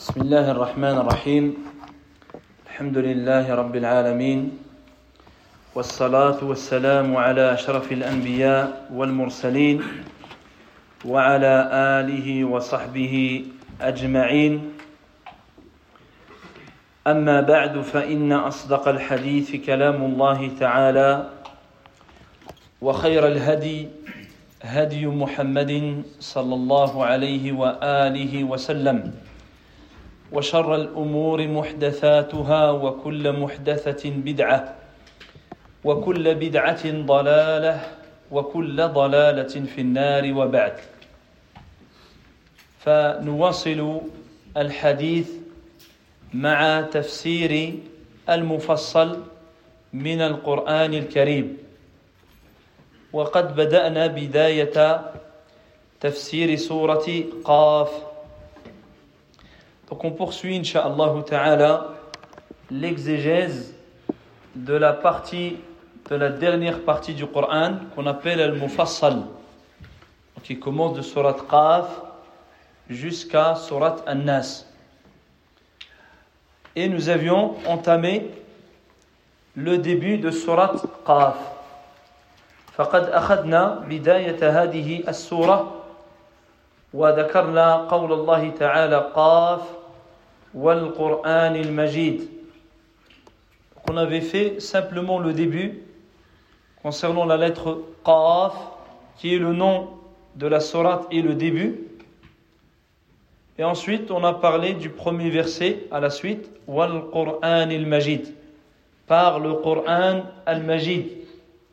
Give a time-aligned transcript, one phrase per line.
[0.00, 1.44] بسم الله الرحمن الرحيم.
[2.66, 4.40] الحمد لله رب العالمين.
[5.76, 9.84] والصلاة والسلام على أشرف الأنبياء والمرسلين
[11.04, 11.54] وعلى
[12.00, 13.44] آله وصحبه
[13.80, 14.72] أجمعين.
[17.06, 21.28] أما بعد فإن أصدق الحديث كلام الله تعالى
[22.80, 23.88] وخير الهدي
[24.62, 29.12] هدي محمد صلى الله عليه وآله وسلم.
[30.32, 34.76] وشر الأمور محدثاتها وكل محدثة بدعة
[35.84, 37.80] وكل بدعة ضلالة
[38.30, 40.76] وكل ضلالة في النار وبعد.
[42.78, 44.00] فنواصل
[44.56, 45.30] الحديث
[46.34, 47.74] مع تفسير
[48.30, 49.22] المفصل
[49.92, 51.56] من القرآن الكريم.
[53.12, 55.00] وقد بدأنا بداية
[56.00, 58.09] تفسير سورة قاف.
[59.89, 61.93] Donc on poursuit, Inch'Allah ta'ala,
[62.71, 63.73] l'exégèse
[64.55, 65.57] de la partie,
[66.09, 69.23] de la dernière partie du Coran qu'on appelle Al-Mufassal,
[70.43, 71.87] qui commence de Surat Qaf
[72.89, 74.65] jusqu'à Surat An-Nas.
[76.75, 78.29] Et nous avions entamé
[79.55, 80.75] le début de Surat
[81.05, 81.35] Qaf.
[82.75, 85.81] فقد أخذنا بداية هذه السورة
[86.93, 89.61] وذكرنا قول الله تعالى قاف
[90.53, 92.29] والقرآن المجيد
[93.87, 95.83] On avait fait simplement le début
[96.81, 98.53] concernant la lettre Qaf,
[99.17, 99.89] qui est le nom
[100.35, 101.79] de la sourate et le début.
[103.57, 108.33] Et ensuite, on a parlé du premier verset à la suite, Wal Qur'an al-Majid,
[109.07, 111.05] par le Qur'an al-Majid,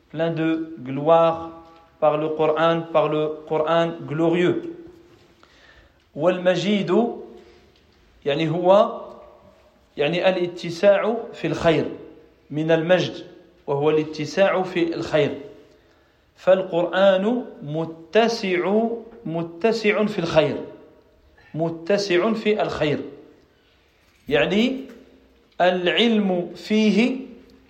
[0.09, 1.49] plein de gloire,
[1.99, 4.77] par le Qur'an, par le Qur'an glorieux.
[6.15, 6.91] Wal Majid,
[8.28, 9.00] يعني هو
[9.96, 11.84] يعني الاتساع في الخير
[12.50, 13.26] من المجد
[13.66, 15.40] وهو الاتساع في الخير.
[16.36, 18.84] فالقرآن متسع
[19.26, 20.64] متسع في الخير
[21.54, 23.00] متسع في الخير.
[24.28, 24.80] يعني
[25.60, 27.16] العلم فيه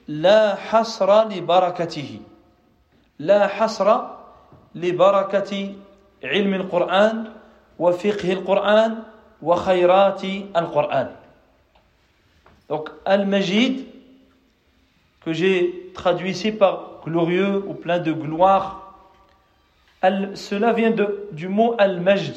[0.08, 2.20] لا حصر لبركته
[3.18, 4.00] لا حصر
[4.74, 5.74] لبركة
[6.24, 7.24] علم القرآن
[7.78, 9.02] وفقه القرآن
[9.42, 11.08] al-Qur'an.
[12.68, 13.86] Donc Al-Majid,
[15.24, 18.94] que j'ai traduit ici par glorieux ou plein de gloire,
[20.34, 20.94] cela vient
[21.32, 22.34] du mot Al-Majd,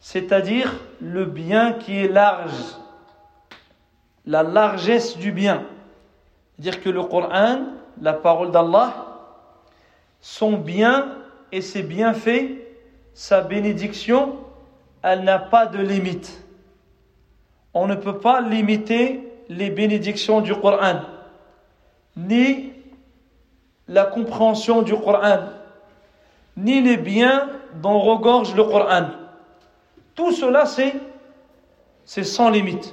[0.00, 2.76] c'est-à-dire le bien qui est large,
[4.26, 5.64] la largesse du bien.
[6.58, 7.62] C'est-à-dire que le Coran,
[8.00, 8.94] la parole d'Allah,
[10.20, 11.16] son bien
[11.50, 12.58] et ses bienfaits,
[13.14, 14.38] sa bénédiction,
[15.02, 16.42] elle n'a pas de limite.
[17.74, 21.00] On ne peut pas limiter les bénédictions du Coran,
[22.16, 22.72] ni
[23.88, 25.40] la compréhension du Coran,
[26.56, 27.48] ni les biens
[27.82, 29.06] dont regorge le Coran.
[30.14, 30.94] Tout cela, c'est,
[32.04, 32.92] sans limite.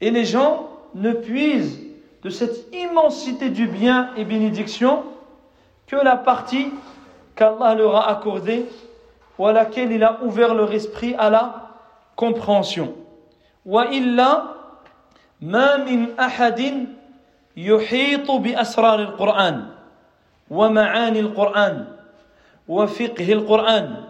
[0.00, 1.91] Et les gens ne puisent
[2.23, 5.03] de cette immensité du bien et bénédiction
[5.85, 6.71] que la partie
[7.35, 8.65] qu'Allah leur a accordée
[9.37, 11.69] ou à laquelle il a ouvert leur esprit à la
[12.15, 12.93] compréhension.
[13.67, 14.43] وإلا
[15.41, 16.87] ما من أحد
[17.57, 19.65] يحيط بأسرار القرآن
[20.49, 21.85] ومعاني القرآن
[22.67, 24.03] وفقه القرآن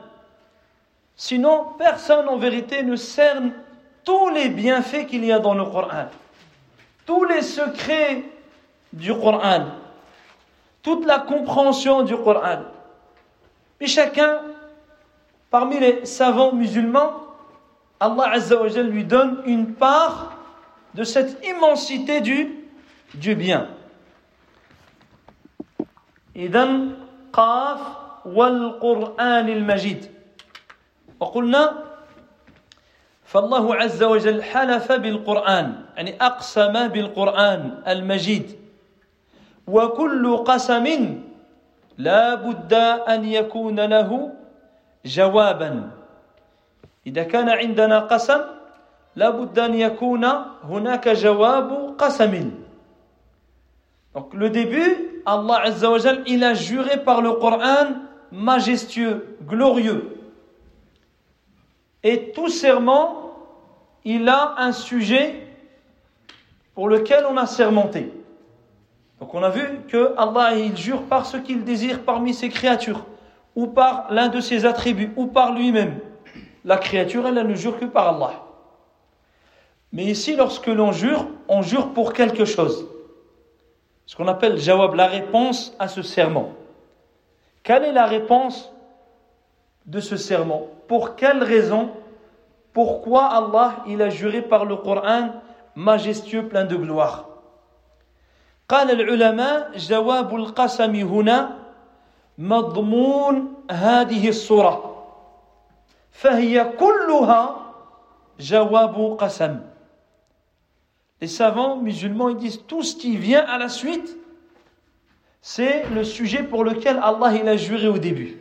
[1.20, 3.52] Sinon, personne en vérité ne cerne
[4.04, 6.10] tous les bienfaits qu'il y a dans le Coran,
[7.06, 8.24] tous les secrets
[8.94, 9.66] du Coran,
[10.82, 12.64] toute la compréhension du Coran.
[13.80, 14.42] Et chacun,
[15.50, 17.24] parmi les savants musulmans,
[18.00, 20.34] Allah Azza wa Jal lui donne une part
[20.94, 22.56] de cette immensité du,
[23.14, 23.68] du bien.
[26.38, 26.92] إذن
[27.34, 27.80] قاف
[28.26, 30.06] والقرآن المجيد
[31.20, 31.84] وقلنا
[33.33, 38.47] فالله عز وجل حلف بالقرآن يعني أقسم بالقرآن المجيد.
[39.67, 40.87] وكل قسم
[41.99, 42.73] لا بد
[43.09, 44.11] أن يكون له
[45.05, 45.73] جوابا.
[47.07, 48.41] إذا كان عندنا قسم
[49.17, 50.25] لا بد أن يكون
[50.69, 52.35] هناك جواب قسم.
[54.13, 55.97] Donc le début, Allah Azza wa
[56.27, 57.97] il a juré par le Coran
[58.31, 60.19] majestueux, glorieux.
[62.05, 63.22] Et tout serment,
[64.05, 65.47] il a un sujet
[66.75, 68.13] pour lequel on a sermenté.
[69.21, 73.05] Donc on a vu que Allah il jure par ce qu'il désire parmi ses créatures,
[73.55, 75.99] ou par l'un de ses attributs, ou par lui-même.
[76.65, 78.43] La créature, elle, elle ne jure que par Allah.
[79.93, 82.89] Mais ici, lorsque l'on jure, on jure pour quelque chose.
[84.07, 86.53] Ce qu'on appelle jawab, la réponse à ce serment.
[87.63, 88.73] Quelle est la réponse
[89.87, 90.67] de ce serment?
[90.89, 91.91] Pour quelle raison
[92.74, 95.30] Pourquoi Allah il a juré par le Coran
[95.76, 97.26] majestueux plein de gloire
[98.70, 101.58] قال العلماء جواب القسم هنا
[102.38, 105.04] مضمون هذه الصورة
[106.12, 107.56] فهي كلها
[108.40, 109.60] جواب قسم
[111.20, 114.18] Les savants musulmans ils disent tout ce qui vient à la suite,
[115.42, 118.38] c'est le sujet pour lequel Allah il a juré au début.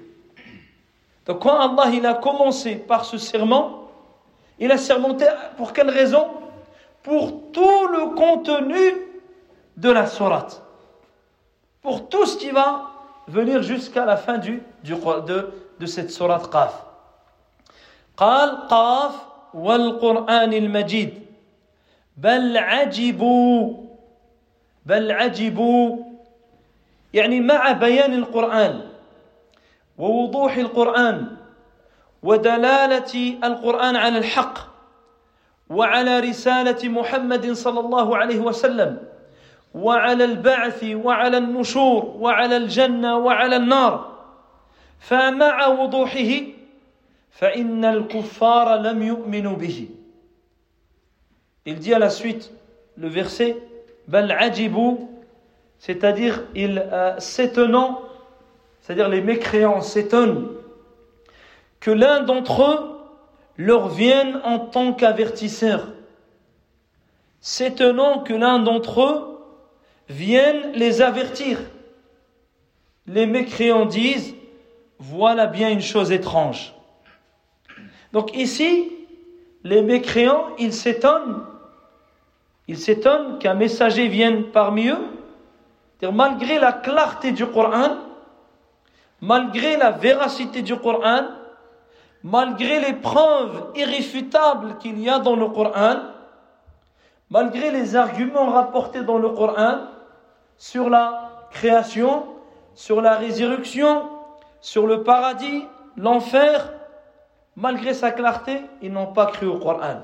[1.25, 3.80] Donc quand Allah il a commencé par ce serment,
[4.61, 6.29] il a sermenté pour quelle raison
[7.03, 8.93] Pour tout le contenu
[9.77, 10.62] de la sourate.
[11.83, 12.91] Pour tout ce qui va
[13.29, 16.83] venir jusqu'à la fin du, du, de, de cette sourate Qaf.
[18.17, 19.12] قال قاف
[19.55, 21.15] والقرآن المجيد
[22.17, 23.75] بل عجبوا
[24.87, 25.97] بل عجبوا
[27.15, 28.81] يعني مع بيان القرآن
[29.99, 31.37] ووضوح القرآن
[32.24, 34.60] ودلالة القرآن على الحق
[35.70, 38.98] وعلى رسالة محمد صلى الله عليه وسلم
[39.74, 44.12] وعلى البعث وعلى النشور وعلى الجنة وعلى النار.
[45.00, 46.32] فمع وضوحه
[47.32, 49.90] فإن الكفار لم يؤمنوا به.
[51.66, 52.52] Il dit à la suite,
[52.98, 53.58] le verset,
[54.08, 54.36] Bal
[55.78, 58.02] c'est-à-dire il euh, s'étonnant,
[58.82, 60.48] c'est-à-dire les mécréants s'étonnent
[61.81, 62.98] que l'un d'entre eux
[63.57, 65.89] leur vienne en tant qu'avertisseur,
[67.42, 69.39] s'étonnant que l'un d'entre eux
[70.07, 71.60] vienne les avertir.
[73.07, 74.33] Les mécréants disent,
[75.00, 76.74] voilà bien une chose étrange.
[78.13, 78.89] Donc ici,
[79.66, 81.44] les mécréants, ils s'étonnent
[82.72, 85.06] ils s'étonnent qu'un messager vienne parmi eux.
[86.13, 87.98] Malgré la clarté du Coran,
[89.19, 91.25] malgré la véracité du Coran,
[92.24, 95.96] malgré les preuves irréfutables qu'il y a dans le Coran,
[97.30, 99.80] malgré les arguments rapportés dans le Coran
[100.58, 102.26] sur la création,
[102.76, 104.10] sur la résurrection,
[104.60, 105.66] sur le paradis,
[105.98, 106.72] l'enfer,
[107.56, 110.02] malgré sa clarté, ils n'ont pas cru au Coran.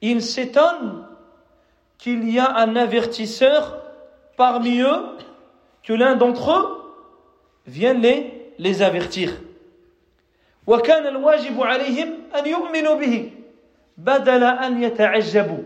[0.00, 1.06] Ils s'étonnent
[1.98, 3.78] qu'il y a un avertisseur
[4.36, 5.16] parmi eux,
[5.85, 6.81] que l'un d'entre eux
[7.67, 9.31] vienne les, les avertir.
[10.67, 13.31] وكان الواجب عليهم أن يؤمنوا به
[13.97, 15.63] بدل أن يتعجبوا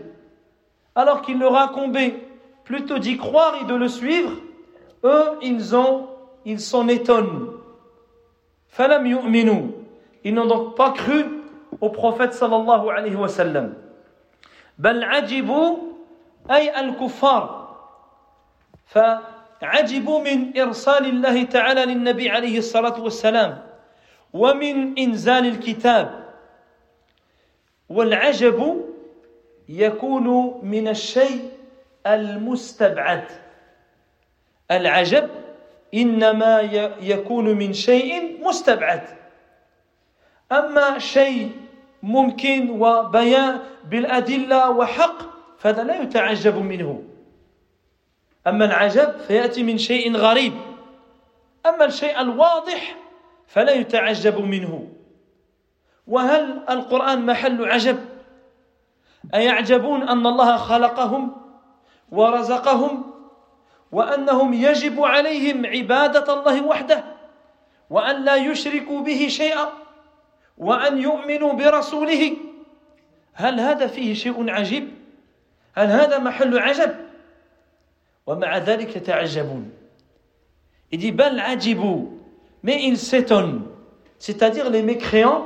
[0.94, 2.14] alors qu'il leur a incombé
[2.64, 4.32] plutôt d'y croire et de le suivre
[5.04, 6.08] eux ils ont
[6.46, 7.52] ils s'en étonnent
[8.68, 9.62] فلم يؤمنوا
[10.24, 11.24] Ils n'ont donc pas cru
[11.80, 13.74] au prophète sallallahu alayhi wa sallam.
[14.78, 15.76] بل عجبوا
[16.50, 17.66] أي الكفار
[19.61, 23.63] فعجبوا من إرسال الله تعالى للنبي عليه الصلاة والسلام
[24.33, 26.21] ومن إنزال الكتاب.
[27.89, 28.85] والعجب
[29.69, 31.49] يكون من الشيء
[32.07, 33.23] المستبعد.
[34.71, 35.29] العجب
[35.93, 36.59] إنما
[37.01, 39.03] يكون من شيء مستبعد.
[40.51, 41.51] أما شيء
[42.03, 43.59] ممكن وبيان
[43.89, 45.17] بالأدلة وحق
[45.59, 47.10] فهذا لا يتعجب منه.
[48.47, 50.53] أما العجب فيأتي من شيء غريب.
[51.65, 52.95] أما الشيء الواضح
[53.47, 54.87] فلا يتعجب منه.
[56.07, 57.99] وهل القرآن محل عجب؟
[59.33, 61.35] أيعجبون أن الله خلقهم
[62.11, 63.11] ورزقهم
[63.91, 67.03] وأنهم يجب عليهم عبادة الله وحده
[67.89, 69.69] وأن لا يشركوا به شيئا
[70.57, 72.37] وأن يؤمنوا برسوله؟
[73.33, 74.91] هل هذا فيه شيء عجيب؟
[75.75, 76.95] هل هذا محل عجب؟
[78.26, 79.70] ومع ذلك يتعجبون
[80.92, 82.08] Il dit bal ajibu,
[82.62, 83.64] mais ils s'étonnent.
[84.18, 85.44] C'est-à-dire les mécréants,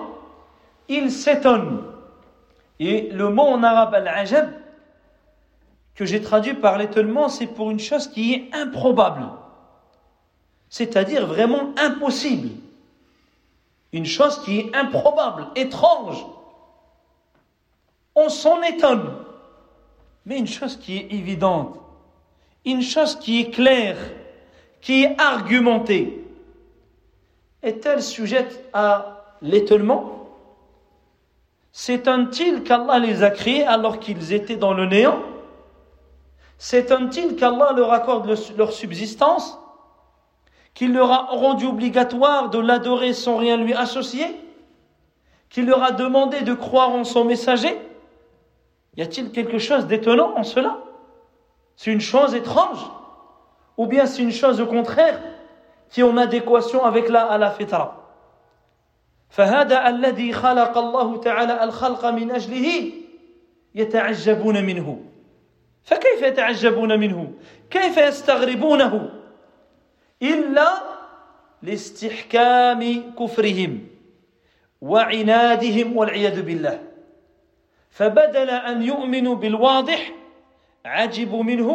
[0.89, 1.83] ils s'étonnent.
[2.79, 4.50] Et le mot en arabe al-ajab,
[5.95, 9.29] que j'ai traduit par l'étonnement, c'est pour une chose qui est improbable.
[10.69, 12.50] C'est-à-dire vraiment impossible.
[13.93, 16.25] une chose qui est improbable, étrange.
[18.15, 19.11] On s'en étonne.
[20.27, 21.77] Mais une chose qui est évidente,
[22.66, 23.98] une chose qui est claire,
[24.82, 26.24] qui est argumentée,
[27.62, 30.30] est-elle sujette à l'étonnement?
[31.72, 35.20] S'étonne-t-il qu'Allah les a créés alors qu'ils étaient dans le néant?
[36.58, 39.60] S'étonne-t-il qu'Allah leur accorde leur subsistance?
[40.74, 44.28] Qu'il leur a rendu obligatoire de l'adorer sans rien lui associer?
[45.50, 47.78] Qu'il leur a demandé de croire en son messager?
[48.98, 50.85] Y a-t-il quelque chose d'étonnant en cela?
[51.77, 52.81] C'est une chose étrange
[53.77, 55.19] Ou bien c'est une chose au contraire
[55.89, 57.97] qui est en adéquation avec la, la fitra
[59.31, 62.93] فهذا الذي خلق الله تعالى الخلق من اجله
[63.75, 65.03] يتعجبون منه
[65.85, 67.33] فكيف يتعجبون منه
[67.71, 69.11] كيف يستغربونه
[70.23, 70.69] الا
[71.62, 73.87] لاستحكام كفرهم
[74.81, 76.83] وعنادهم والعياذ بالله
[77.91, 80.12] فبدل ان يؤمنوا بالواضح
[81.44, 81.65] minhu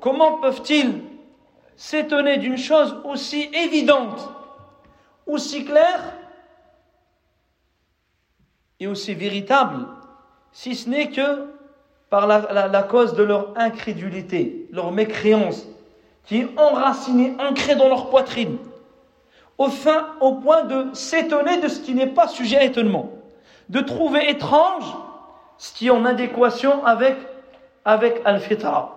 [0.00, 1.02] Comment peuvent-ils
[1.76, 4.28] s'étonner d'une chose aussi évidente,
[5.26, 6.14] aussi claire
[8.80, 9.86] et aussi véritable,
[10.52, 11.46] si ce n'est que
[12.10, 15.66] par la, cause de leur incrédulité, leur mécréance,
[16.24, 18.58] qui est enracinée, ancrée dans leur poitrine,
[19.58, 19.68] au
[20.34, 23.10] point de s'étonner de ce qui n'est pas sujet à étonnement,
[23.68, 24.84] de trouver étrange
[25.58, 27.16] ce qui est en adéquation avec,
[27.84, 28.92] avec Al-Fitra.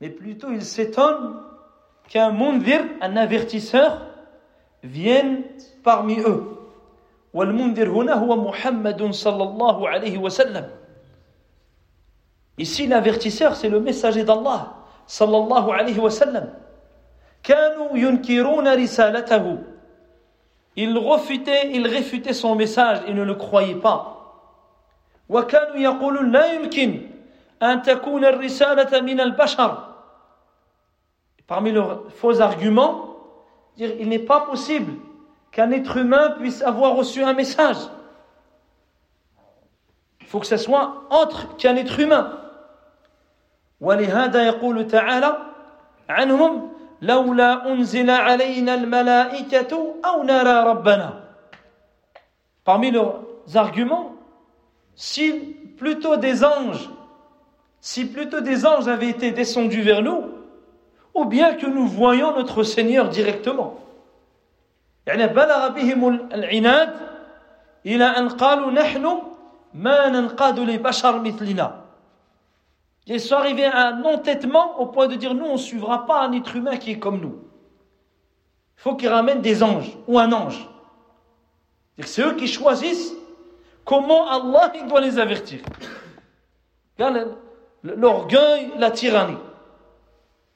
[0.00, 1.40] Mais plutôt il s'étonne
[2.08, 4.00] qu'un mundir, un avertisseur,
[4.82, 5.42] vienne
[5.82, 6.50] parmi eux.
[12.58, 14.74] Ici l'avertisseur c'est le messager d'Allah
[15.06, 16.50] sallallahu alayhi wa sallam.
[20.75, 24.15] Ils refutaient, ils réfutaient son message et ne le croyaient pas.
[25.29, 27.01] وكانوا يقولون لا يمكن
[27.61, 29.77] أن تكون الرسالة من البشر
[31.47, 33.15] Parmi leurs faux arguments,
[33.75, 34.93] dire il n'est pas possible
[35.51, 37.77] qu'un être humain puisse avoir reçu un message.
[40.21, 42.39] Il faut que ce soit autre qu'un être humain.
[43.81, 45.37] ولهذا يقول تعالى
[46.09, 46.71] عنهم
[47.08, 49.76] Al-malaikatu.
[52.64, 53.20] Parmi leurs
[53.54, 54.12] arguments,
[54.94, 55.32] si
[55.76, 56.88] plutôt des anges,
[57.80, 60.22] si plutôt des anges avaient été descendus vers nous,
[61.14, 63.78] ou bien que nous voyions notre Seigneur directement.
[67.84, 69.08] ila an qalu nahnu
[69.74, 71.83] ma nanqadu li bashar mithlina.
[73.07, 76.21] Ils sont arrivés à un entêtement au point de dire nous on ne suivra pas
[76.21, 77.39] un être humain qui est comme nous.
[78.77, 80.69] Il faut qu'ils ramènent des anges ou un ange.
[82.01, 83.13] C'est eux qui choisissent
[83.83, 85.61] Comment Allah il doit les avertir
[87.83, 89.37] L'orgueil, la tyrannie.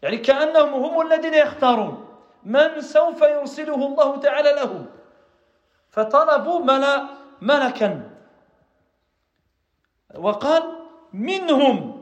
[0.04, 2.06] يعني كأنهم هم الذين يختارون
[2.44, 4.86] من سوف يرسله الله تعالى لهم
[5.90, 6.60] فطلبوا
[7.42, 8.10] ملكا
[10.16, 10.64] وقال
[11.14, 11.97] منهم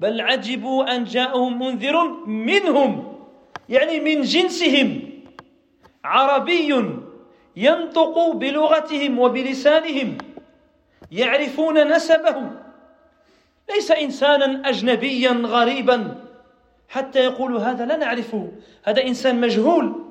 [0.00, 3.14] بل عجبوا أن جاءهم منذر منهم
[3.68, 5.10] يعني من جنسهم.
[6.04, 6.74] عربي
[7.56, 10.18] ينطق بلغتهم وبلسانهم
[11.12, 12.50] يعرفون نسبه
[13.70, 16.24] ليس إنسانا أجنبيا غريبا
[16.88, 18.52] حتى يقولوا هذا لا نعرفه
[18.84, 20.04] هذا إنسان مجهول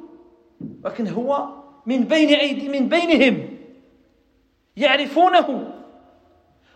[0.86, 1.50] لكن هو
[1.86, 3.58] من بين أيدي من بينهم.
[4.78, 5.74] يعرفونه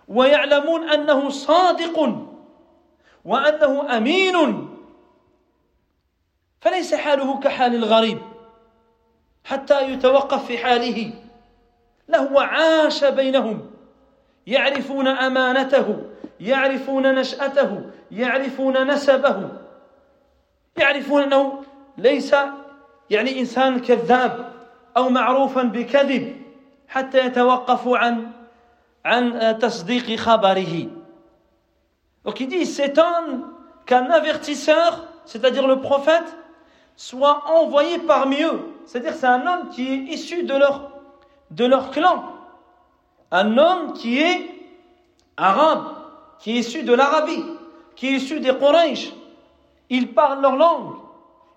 [0.07, 2.22] ويعلمون أنه صادق.
[3.25, 4.69] وأنه أمين.
[6.61, 8.21] فليس حاله كحال الغريب
[9.43, 11.13] حتى يتوقف في حاله.
[12.07, 13.71] له عاش بينهم
[14.47, 16.03] يعرفون أمانته
[16.39, 19.49] يعرفون نشأته يعرفون نسبه
[20.77, 21.63] يعرفون أنه
[21.97, 22.35] ليس
[23.09, 24.53] يعني إنسان كذاب
[24.97, 26.41] أو معروفا بكذب
[26.87, 28.31] حتى يتوقفوا عن
[29.05, 31.02] عن تصديق خبره.
[32.25, 33.43] Donc il dit, il s'étonne
[33.85, 36.37] qu'un avertisseur, c'est-à-dire le prophète,
[36.95, 38.59] soit envoyé parmi eux.
[38.85, 42.23] C'est-à-dire c'est un homme qui est issu de leur, clan.
[43.31, 44.49] un homme qui est
[45.37, 45.95] arabe,
[46.39, 47.43] qui est issu de l'Arabie,
[47.95, 49.13] qui est issu des Quraysh.
[49.89, 50.95] Il parle leur langue.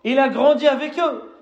[0.04, 1.32] Il a grandi avec eux.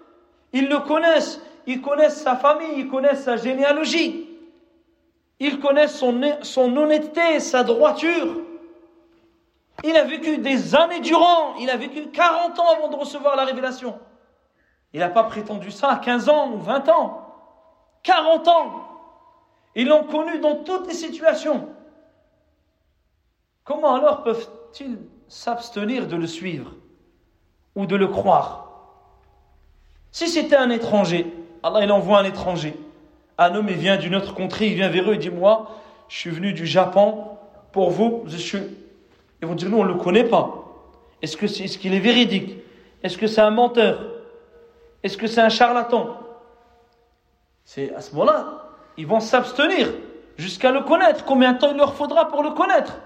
[0.52, 1.40] Ils le connaissent.
[1.66, 2.74] Ils connaissent sa famille.
[2.76, 4.28] Ils connaissent sa généalogie.
[5.40, 8.36] Ils connaissent son honnêteté, sa droiture.
[9.86, 11.56] Il a vécu des années durant.
[11.56, 13.98] Il a vécu 40 ans avant de recevoir la révélation.
[14.94, 17.20] Il n'a pas prétendu ça à 15 ans ou 20 ans.
[18.02, 18.84] 40 ans.
[19.74, 21.68] Ils l'ont connu dans toutes les situations.
[23.62, 24.98] Comment alors peuvent-ils
[25.28, 26.72] s'abstenir de le suivre
[27.74, 28.70] ou de le croire?
[30.12, 31.30] Si c'était un étranger,
[31.62, 32.74] Allah il envoie un étranger.
[33.36, 35.70] Un homme il vient d'une autre contrée, il vient vers eux et dit Moi,
[36.08, 37.36] je suis venu du Japon
[37.72, 38.22] pour vous.
[38.26, 38.60] Je suis...
[39.44, 40.64] Ils vont dire Nous, on ne le connaît pas.
[41.20, 42.56] Est-ce c'est, est-ce qu'il est véridique?
[43.02, 44.00] Est-ce que c'est un menteur?
[45.02, 46.18] Est-ce que c'est un charlatan?
[47.66, 49.92] C'est à ce moment-là, ils vont s'abstenir
[50.38, 51.26] jusqu'à le connaître.
[51.26, 53.00] Combien de temps il leur faudra pour le connaître?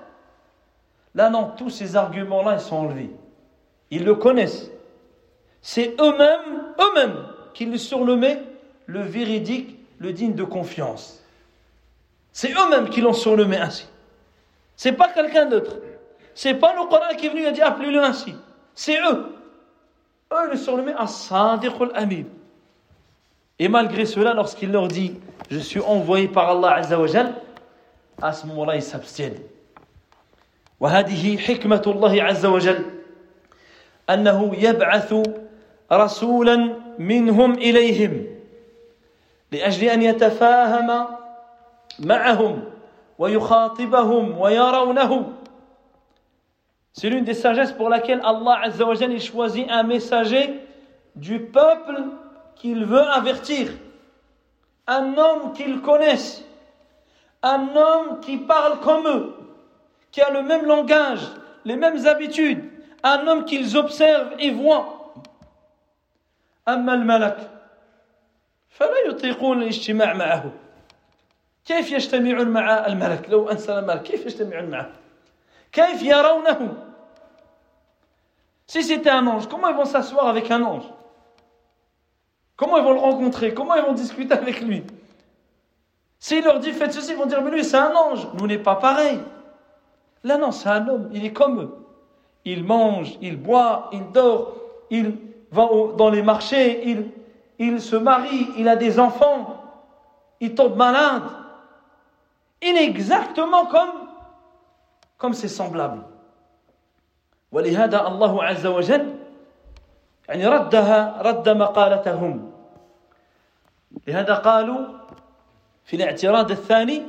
[1.16, 3.10] Là, non, tous ces arguments-là, ils sont enlevés.
[3.90, 4.70] Ils le connaissent.
[5.60, 8.42] C'est eux-mêmes, eux-mêmes, qui le surnommaient
[8.86, 11.20] le véridique, le digne de confiance.
[12.32, 13.88] C'est eux-mêmes qui l'ont surnommé ainsi.
[14.76, 15.78] C'est pas quelqu'un d'autre.
[16.38, 18.32] C'est pas le Coran qui est venu et a dit appelez-le ainsi.
[18.72, 19.26] C'est eux.
[20.32, 22.26] Eux le surnommaient As-Sadiq al-Amin.
[23.58, 25.18] Et malgré cela, lorsqu'il leur dit
[25.50, 27.34] Je suis envoyé par Allah Azzawajal,
[28.22, 29.40] à ce moment-là, ils s'abstiennent.
[30.78, 32.84] وهذه حكمة الله عز وجل
[34.10, 35.14] أنه يبعث
[35.92, 38.26] رسولا منهم إليهم
[39.52, 41.06] لأجل أن يتفاهم
[41.98, 42.64] معهم
[43.18, 45.32] ويخاطبهم ويرونه
[46.93, 50.59] C'est l'une des sagesses pour laquelle Allah Azza wa Jalla choisit un messager
[51.15, 52.03] du peuple
[52.55, 53.71] qu'il veut avertir.
[54.87, 56.43] Un homme qu'ils connaissent.
[57.41, 59.33] Un homme qui parle comme eux.
[60.11, 61.21] Qui a le même langage,
[61.65, 62.63] les mêmes habitudes.
[63.01, 64.99] Un homme qu'ils observent et voient.
[66.67, 67.49] أما الملك
[68.69, 70.51] فلا يطيقون الاجتماع معه
[71.65, 74.93] كيف يجتمعون مع الملك لو أنزل الملك كيف يجتمعون معه كيف يرونه
[78.66, 80.84] si c'était un ange, comment ils vont s'asseoir avec un ange?
[82.56, 83.54] Comment ils vont le rencontrer?
[83.54, 84.84] Comment ils vont discuter avec lui?
[86.18, 88.26] S'il leur dit faites ceci, ils vont dire mais lui c'est un ange.
[88.34, 89.20] Nous n'est pas pareil.
[90.24, 91.08] Là non, c'est un homme.
[91.12, 91.74] Il est comme eux.
[92.44, 94.54] Il mange, il boit, il dort,
[94.90, 95.16] il
[95.52, 97.10] va dans les marchés, il,
[97.58, 99.62] il se marie, il a des enfants,
[100.40, 101.24] il tombe malade.
[102.62, 104.07] Il est exactement comme,
[105.17, 106.03] comme ses semblables.
[107.53, 109.15] ولهذا الله عز وجل
[110.29, 112.51] يعني ردها رد مقالتهم
[114.07, 114.79] لهذا قالوا
[115.85, 117.01] في الاعتراض الثاني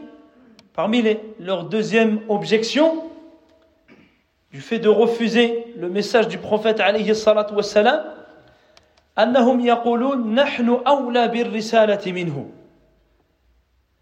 [0.75, 3.05] parmi les, leur deuxième objection
[4.53, 8.05] du fait de refuser le message du prophète عليه الصلاة والسلام
[9.19, 12.51] أنهم يقولون نحن أولى بالرسالة منه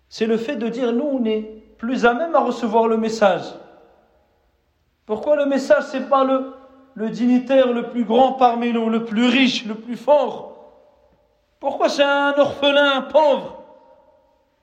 [0.09, 1.43] c'est le fait de dire nous on est
[1.79, 3.45] plus à même à recevoir le message
[5.07, 6.55] Pourquoi le message, c'est pas le,
[6.95, 10.57] le dignitaire le plus grand parmi nous, le plus riche, le plus fort
[11.61, 13.63] Pourquoi c'est un orphelin, un pauvre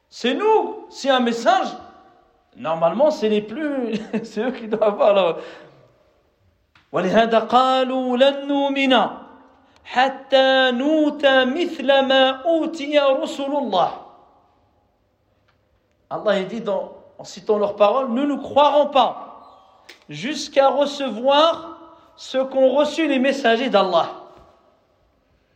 [0.10, 1.67] C'est nous, c'est un message.
[2.56, 5.38] Normalement, c'est les plus, c'est eux qui doivent avoir leur.
[6.91, 9.08] ولهذا قالوا لن نؤمن
[9.86, 13.91] حتى نوتى مثل ما أوتي رسل الله
[16.12, 19.33] Allah dit dans, en citant leurs paroles, nous ne croirons pas
[20.10, 21.78] jusqu'à recevoir
[22.15, 24.10] ce qu'ont reçu les messagers d'Allah.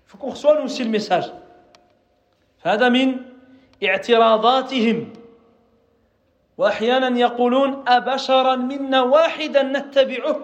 [0.06, 1.32] Il faut qu'on reçoive nous aussi le message.
[2.64, 3.20] هذا من
[3.84, 5.14] اعتراضاتهم
[6.58, 10.40] واحيانا يقولون ابشرا منا واحدا نتبعه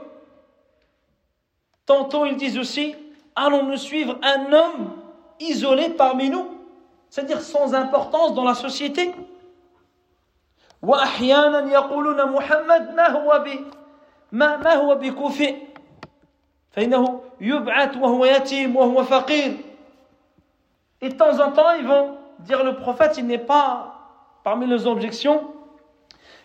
[1.86, 2.95] Tantôt ils disent aussi
[3.36, 4.91] allons-nous suivre un homme
[5.39, 6.45] isolé parmi nous,
[7.10, 9.12] c'est-à-dire sans importance dans la société.
[10.84, 13.47] واحيانا يقولون محمد ما هو ب
[14.32, 15.56] ما ما هو بكفء
[16.71, 19.58] فإنه يبعث وهو يتيم وهو فقير
[21.02, 23.95] Et de temps en temps, ils vont dire le prophète, il n'est pas,
[24.43, 25.54] parmi les objections,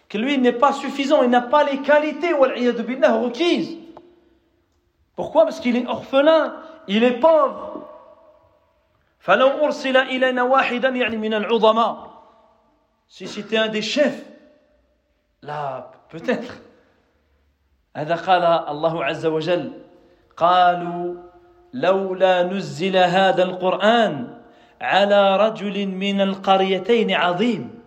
[0.09, 2.33] que lui, il n'est pas suffisant, il n'a pas les qualités
[2.87, 3.76] billah, requises.
[5.16, 6.54] Pourquoi Parce qu'il est orphelin,
[6.87, 7.80] il est pauvre.
[9.24, 12.08] فلو أرسل إلينا واحدا يعني من العظماء
[13.10, 14.24] si c'était un des chefs
[15.41, 16.62] là peut-être.
[17.95, 19.72] هذا قال الله عز وجل.
[20.38, 21.15] قالوا
[21.74, 24.38] لولا نزل هذا القرآن
[24.82, 27.80] على رجل من القريتين عظيم.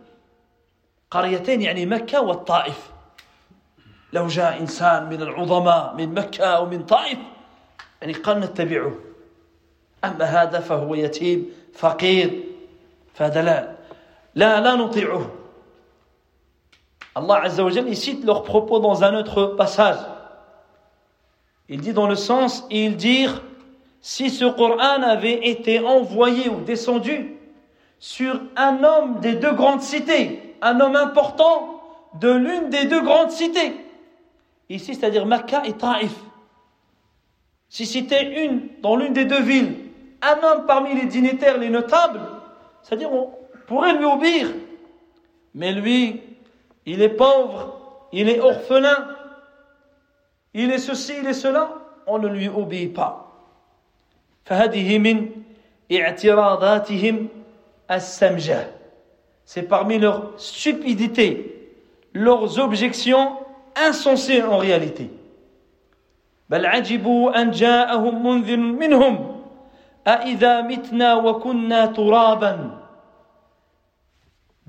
[1.11, 2.93] قريتين يعني مكة والطائف.
[4.13, 7.19] لو جاء إنسان من العظماء من مكة أو من طائف
[8.01, 8.95] يعني قال نتبعه.
[10.05, 12.45] أما هذا فهو يتيم فقير
[13.15, 13.82] فهذا لا
[14.35, 14.77] La, la
[17.15, 19.99] Allah Azza il cite leurs propos dans un autre passage.
[21.69, 23.43] Il dit dans le sens, ils dirent,
[24.01, 27.37] si ce Coran avait été envoyé ou descendu
[27.99, 31.81] sur un homme des deux grandes cités, un homme important
[32.21, 33.77] de l'une des deux grandes cités,
[34.69, 36.13] ici c'est-à-dire Makkah et Taif,
[37.69, 39.77] si c'était une dans l'une des deux villes,
[40.21, 42.21] un homme parmi les dignitaires, les notables,
[42.83, 43.11] c'est-à-dire
[43.68, 44.48] pourrait lui obéir.
[45.54, 46.22] Mais lui,
[46.86, 49.16] il est pauvre, il est orphelin,
[50.54, 51.70] il est ceci, il est cela,
[52.06, 53.24] on ne lui obéit pas.
[54.48, 55.30] فهذه من
[55.92, 57.28] اعتراضاتهم
[57.92, 58.68] السمجة
[59.46, 61.70] c'est parmi leurs stupidités
[62.14, 63.38] leurs objections
[63.76, 65.10] insensées en réalité
[66.50, 69.42] بل عجبوا أن جاءهم منذر منهم
[70.08, 72.81] أإذا متنا وكنا ترابا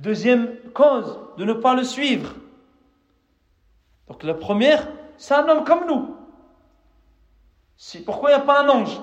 [0.04, 2.34] Deuxième cause de ne pas le suivre.
[4.10, 4.86] Donc la première,
[5.16, 6.18] c'est un homme comme nous.
[8.06, 9.00] Pourquoi il n'y a pas un ange?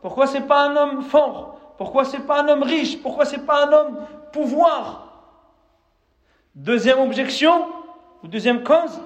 [0.00, 1.60] Pourquoi c'est pas un homme fort?
[1.78, 3.00] Pourquoi c'est pas un homme riche?
[3.00, 3.98] Pourquoi c'est pas un homme
[4.32, 5.12] pouvoir?
[6.56, 7.68] Deuxième objection,
[8.24, 9.00] ou deuxième cause,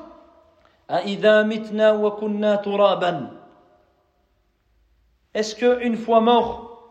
[5.35, 6.89] est-ce qu'une fois mort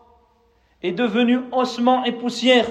[0.84, 2.68] est devenu ossement et poussière?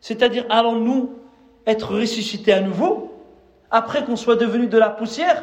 [0.00, 1.18] C'est-à-dire, allons-nous
[1.66, 3.12] être ressuscités à nouveau
[3.70, 5.42] après qu'on soit devenu de la poussière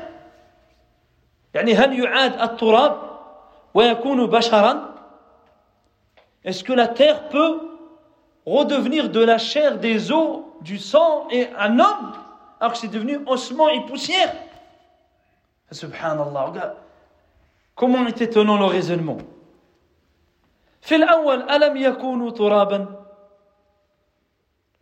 [6.43, 7.59] est-ce que la terre peut
[8.45, 12.13] redevenir de la chair, des os, du sang et un homme
[12.59, 14.33] alors que c'est devenu ossement et poussière?
[15.71, 16.75] Subhanallah.
[17.75, 19.17] Comment est étonnant le raisonnement.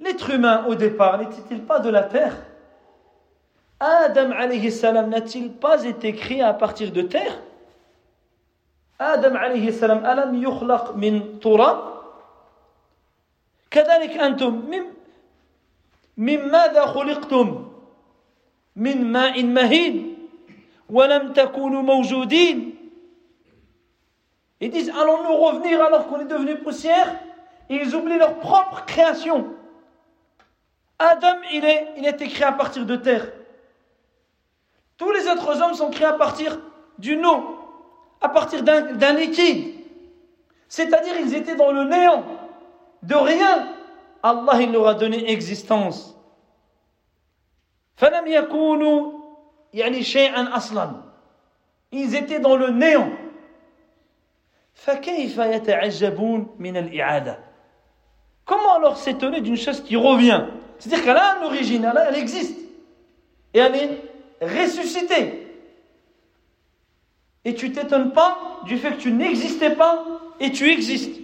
[0.00, 2.36] L'être humain au départ n'était-il pas de la terre
[3.80, 7.38] Adam alayhi salam n'a-t-il pas été créé à partir de terre
[9.00, 11.78] آدم عليه السلام ألم يخلق من تراب
[13.70, 14.82] كذلك أنتم من,
[16.16, 17.68] من ماذا خلقتم
[18.76, 20.16] من ماء مهين
[20.90, 22.72] ولم تكونوا موجودين
[24.58, 27.12] Ils disent allons-nous revenir alors qu'on est devenu poussière
[27.68, 29.52] Et ils oublient leur propre création.
[31.01, 33.27] Adam, il, est, il a été créé à partir de terre.
[34.97, 36.59] Tous les autres hommes sont créés à partir
[36.99, 37.61] d'une eau
[38.21, 39.73] à partir d'un liquide.
[40.69, 42.23] C'est-à-dire ils étaient dans le néant.
[43.01, 43.73] De rien,
[44.21, 46.15] Allah il leur a donné existence.
[51.91, 53.09] Ils étaient dans le néant.
[58.45, 60.45] Comment alors s'étonner d'une chose qui revient?
[60.81, 62.57] C'est-à-dire qu'elle a une origine, elle existe.
[63.53, 63.99] Et elle est
[64.41, 65.47] ressuscitée.
[67.45, 70.03] Et tu t'étonnes pas du fait que tu n'existais pas
[70.39, 71.19] et tu existes.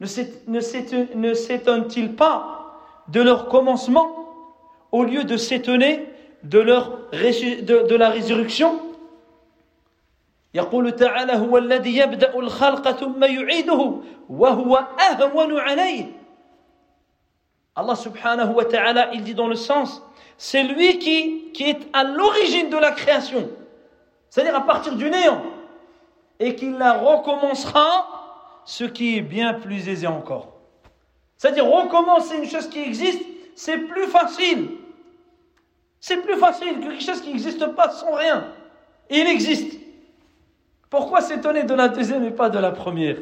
[0.00, 4.16] Ne s'étonne-t-il pas de leur commencement
[4.90, 6.08] au lieu de s'étonner
[6.42, 8.80] de, leur, de, de la résurrection?
[10.53, 14.75] يقول تعالى هو الذي يبدأ الخلق ثم يعيده وهو
[15.11, 16.17] أهون عليه
[17.77, 20.01] Allah subhanahu wa ta'ala il dit dans le sens
[20.37, 23.49] c'est lui qui, qui est à l'origine de la création,
[24.29, 25.41] c'est-à-dire à partir du néant,
[26.39, 30.53] et qui la recommencera, ce qui est bien plus aisé encore.
[31.37, 33.21] C'est-à-dire recommencer une chose qui existe,
[33.55, 34.69] c'est plus facile.
[35.99, 38.53] C'est plus facile que quelque chose qui n'existe pas sans rien.
[39.09, 39.79] Et il existe.
[40.91, 43.17] Pourquoi s'étonner de la deuxième et pas de la première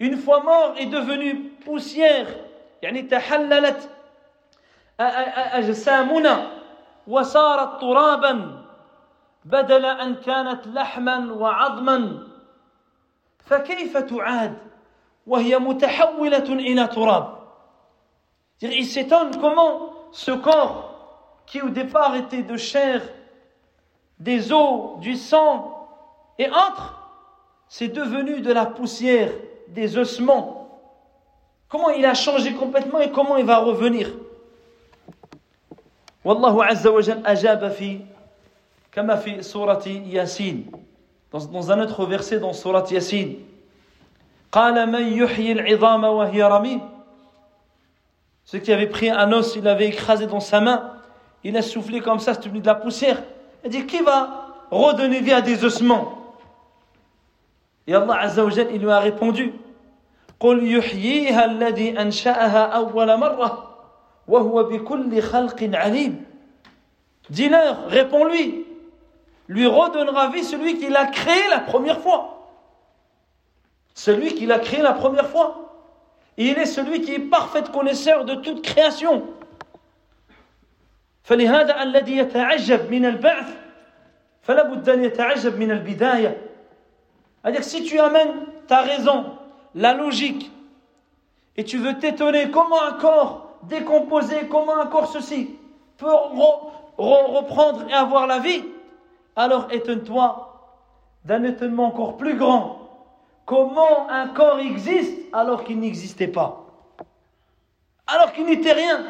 [0.00, 2.28] une fois mort est devenu poussière
[2.82, 3.90] يعني تحللت
[5.00, 6.50] أجسامنا
[7.06, 8.64] وصارت ترابا
[9.44, 12.22] بدل أن كانت لحما وعظما
[13.44, 14.58] فكيف تعاد
[15.26, 17.38] وهي متحولة إلى تراب
[18.60, 20.91] Il s'étonne comment ce corps
[21.46, 23.02] qui au départ était de chair,
[24.18, 25.88] des os, du sang
[26.38, 26.98] et autres,
[27.68, 29.30] c'est devenu de la poussière
[29.68, 30.68] des ossements.
[31.68, 34.08] Comment il a changé complètement et comment il va revenir
[36.24, 38.00] والله عز وجل أجاب في
[38.92, 40.70] كما في سورة ياسين
[41.32, 43.46] dans, dans un autre verset dans سورة ياسين
[44.52, 46.80] قال من يحيي العظام وهي رميم
[48.44, 50.91] Ceux qui avaient pris un os, il l'avait écrasé dans sa main,
[51.44, 53.22] il a soufflé comme ça, c'est devenu de la poussière.
[53.64, 56.34] Il dit Qui va redonner vie à des ossements
[57.86, 59.52] Et Allah Azza wa il lui a répondu
[60.40, 63.76] قل يحييها الذي أنشأها أول مرة
[64.28, 66.24] وهو بكل خلق عليم
[67.30, 68.64] Dis-leur, réponds-lui,
[69.48, 72.48] lui redonnera vie celui qui l'a créé la première fois.
[73.94, 75.74] Celui qui l'a créé la première fois.
[76.38, 79.24] il est celui qui est parfait connaisseur de toute création.
[81.22, 83.48] فلهذا الذي يتعجب من البعث
[84.42, 86.48] فلا بد أن يتعجب من البداية
[87.42, 88.34] C'est-à-dire si tu amènes
[88.66, 89.24] ta raison,
[89.74, 90.50] la logique,
[91.56, 95.56] et tu veux t'étonner comment un corps décomposé, comment un corps ceci
[95.96, 96.12] peut
[96.98, 98.64] reprendre et avoir la vie,
[99.36, 100.48] alors étonne-toi
[101.24, 102.78] d'un étonnement encore plus grand.
[103.44, 106.66] Comment un corps existe alors qu'il n'existait pas
[108.06, 109.04] Alors qu'il n'était rien.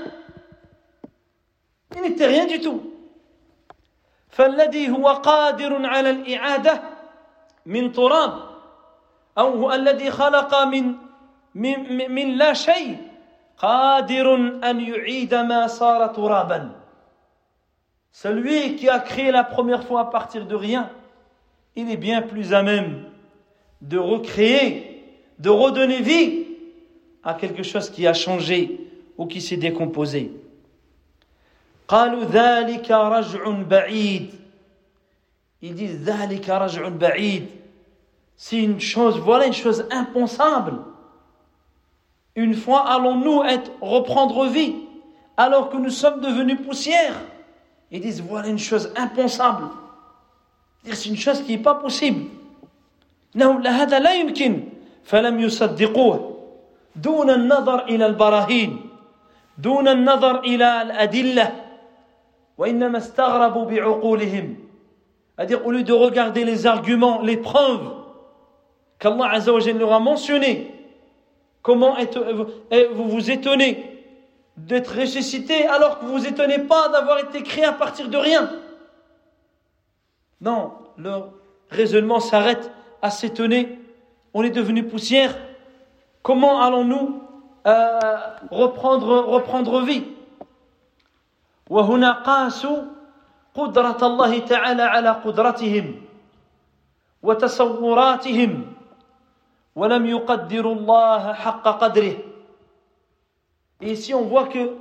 [1.97, 2.83] Il n'était rien du tout.
[4.31, 6.83] فالذي هو قادر على الإعادة
[7.67, 8.33] من تراب
[9.39, 10.95] أو الذي خلق من
[11.55, 12.97] من, من لا شيء
[13.59, 16.71] قادر أن يعيد ما صار ترابا
[18.13, 20.91] Celui qui a créé la première fois à partir de rien,
[21.77, 23.05] il est bien plus à même
[23.81, 25.05] de recréer,
[25.39, 26.47] de redonner vie
[27.23, 28.81] à quelque chose qui a changé
[29.19, 30.33] ou qui s'est décomposé.
[31.89, 34.35] قالوا ذلك رجع بعيد
[35.63, 37.47] ils disent ذلك رجع بعيد
[38.37, 40.79] c'est une chose voilà une chose impensable
[42.37, 44.77] une fois allons-nous être reprendre vie
[45.37, 47.15] alors que nous sommes devenus poussière
[47.91, 49.65] ils disent voilà une chose impensable
[50.85, 52.27] c'est une chose qui n'est pas possible
[53.37, 54.65] إنه هذا لا يمكن
[55.05, 56.39] فلم يصدقوه
[56.97, 58.81] دون النظر إلى البراهين
[59.59, 61.62] دون النظر إلى الأدلة وإنما استغربوا بعقولهم
[65.36, 67.92] c'est-à-dire au lieu de regarder les arguments, les preuves
[69.00, 70.74] qu'Allah Azzawajal leur a mentionné,
[71.62, 71.96] comment
[72.94, 73.90] vous vous étonnez
[74.56, 78.52] d'être ressuscité alors que vous vous étonnez pas d'avoir été créé à partir de rien?
[80.42, 81.30] Non, leur
[81.70, 82.72] raisonnement s'arrête
[83.02, 83.80] à s'étonner.
[84.34, 85.36] On est devenu poussière.
[86.22, 87.22] Comment allons-nous
[87.66, 88.00] euh,
[88.52, 90.04] reprendre vie?
[91.71, 92.83] وهنا قاسوا
[93.55, 95.95] قدرة الله تعالى على قدرتهم
[97.23, 98.73] وتصوراتهم
[99.77, 102.17] ولم يقدروا الله حق قدره
[103.81, 104.75] Et ici, on voit que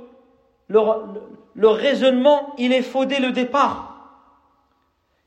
[0.68, 1.04] leur,
[1.54, 3.94] leur raisonnement, il est faux dès le départ.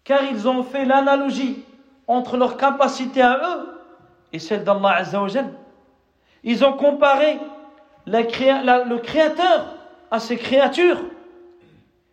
[0.03, 1.63] Car ils ont fait l'analogie
[2.07, 3.79] entre leur capacité à eux
[4.33, 5.53] et celle d'Allah Azzawajal.
[6.43, 7.39] Ils ont comparé
[8.05, 8.23] la,
[8.63, 9.65] la, le Créateur
[10.09, 10.99] à ses créatures.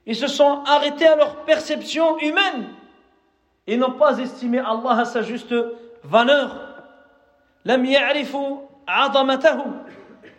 [0.06, 2.68] Ils se sont arrêtés à leur perception humaine
[3.66, 5.54] et n'ont pas estimé Allah à sa juste
[6.02, 6.56] valeur.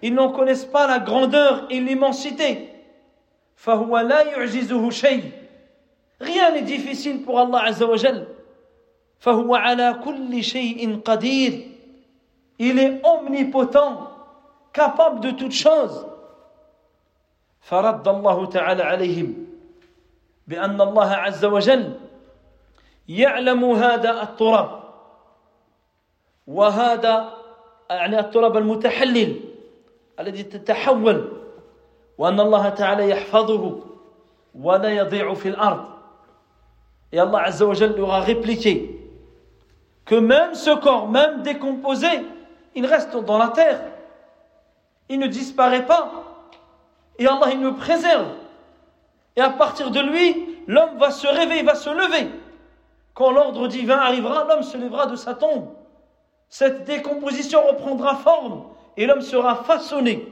[0.01, 2.69] Ils n'en connaissent pas la grandeur et l'immensité.
[6.19, 8.25] Rien n'est difficile pour Allah Azza wa Jal.
[12.61, 14.11] Il est omnipotent,
[14.73, 16.05] capable de toutes choses.
[17.61, 19.42] فرد الله تعالى عليهم
[20.48, 21.92] بأن الله عز وجل
[23.08, 24.80] يعلم هذا التراب
[26.46, 27.34] وهذا
[27.90, 29.40] يعني التراب المتحلل
[30.20, 31.32] الذي تتحول
[32.18, 33.80] وأن الله تعالى يحفظه
[34.54, 35.84] ولا يضيع في الأرض
[37.12, 38.94] يا الله عز وجل يغغبلتي
[40.04, 42.08] que même ce corps, même décomposé,
[42.74, 43.80] il reste dans la terre.
[45.08, 46.10] Il ne disparaît pas.
[47.18, 48.26] Et Allah, il nous préserve.
[49.35, 52.29] Et à partir de lui, l'homme va se réveiller, va se lever.
[53.13, 55.69] Quand l'ordre divin arrivera, l'homme se lèvera de sa tombe.
[56.49, 58.63] Cette décomposition reprendra forme
[58.97, 60.27] et l'homme sera façonné.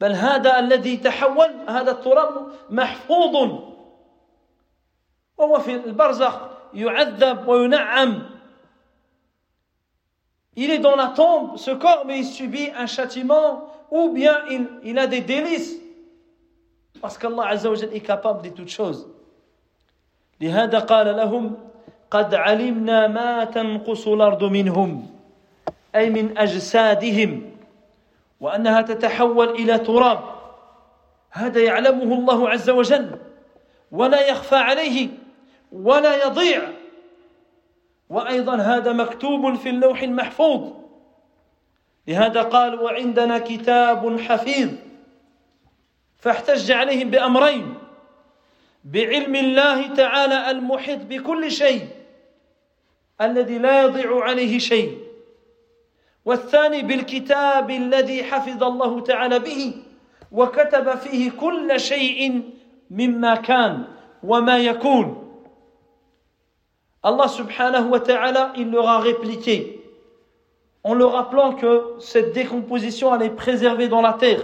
[0.00, 3.34] بل هذا الذي تحول هذا التراب محفوظ
[5.38, 6.40] وهو في البرزخ
[6.74, 8.22] يعذب وينعم
[10.56, 14.68] Il est dans la tombe, ce corps, mais il subit un châtiment ou bien il,
[14.84, 15.80] il a des délices
[17.01, 19.07] Parce Azza wa Jal est capable de toutes choses.
[20.41, 21.57] لهذا قال لهم
[22.11, 25.07] قد علمنا ما تنقص الأرض منهم
[25.95, 27.51] أي من أجسادهم
[28.39, 30.19] وأنها تتحول إلى تراب.
[31.31, 33.19] هذا يعلمه الله عز وجل.
[33.91, 35.09] ولا يخفى عليه
[35.71, 36.61] ولا يضيع.
[38.09, 40.61] وأيضا هذا مكتوب في اللوح المحفوظ.
[42.07, 44.88] لهذا قال وعندنا كتاب حفيظ.
[46.19, 47.73] فاحتج عليهم بأمرين
[48.83, 51.87] بعلم الله تعالى المحيط بكل شيء
[53.21, 54.97] الذي لا يضيع عليه شيء
[56.25, 59.73] والثاني بالكتاب الذي حفظ الله تعالى به
[60.31, 62.43] وكتب فيه كل شيء
[62.89, 63.83] مما كان
[64.23, 65.25] وما يكون.
[67.03, 69.81] Subhanahu wa ta'ala, il leur a répliqué.
[70.83, 74.41] En leur rappelant que cette décomposition allait préserver dans la terre.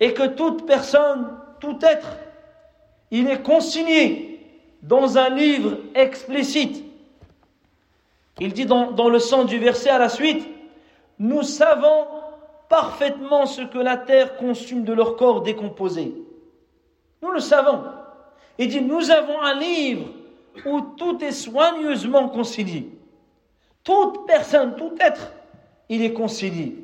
[0.00, 2.08] Et que toute personne tout être,
[3.10, 4.40] il est consigné
[4.82, 6.84] dans un livre explicite.
[8.38, 10.46] Il dit dans, le sens du verset à la suite,
[11.18, 12.06] nous savons
[12.68, 16.14] parfaitement ce que la terre consume de leur corps décomposé.
[17.22, 17.82] Nous le savons.
[18.58, 20.06] Il dit, nous avons un livre
[20.66, 22.90] où tout est soigneusement consigné.
[23.84, 25.32] Toute personne, tout être,
[25.88, 26.76] il est consigné.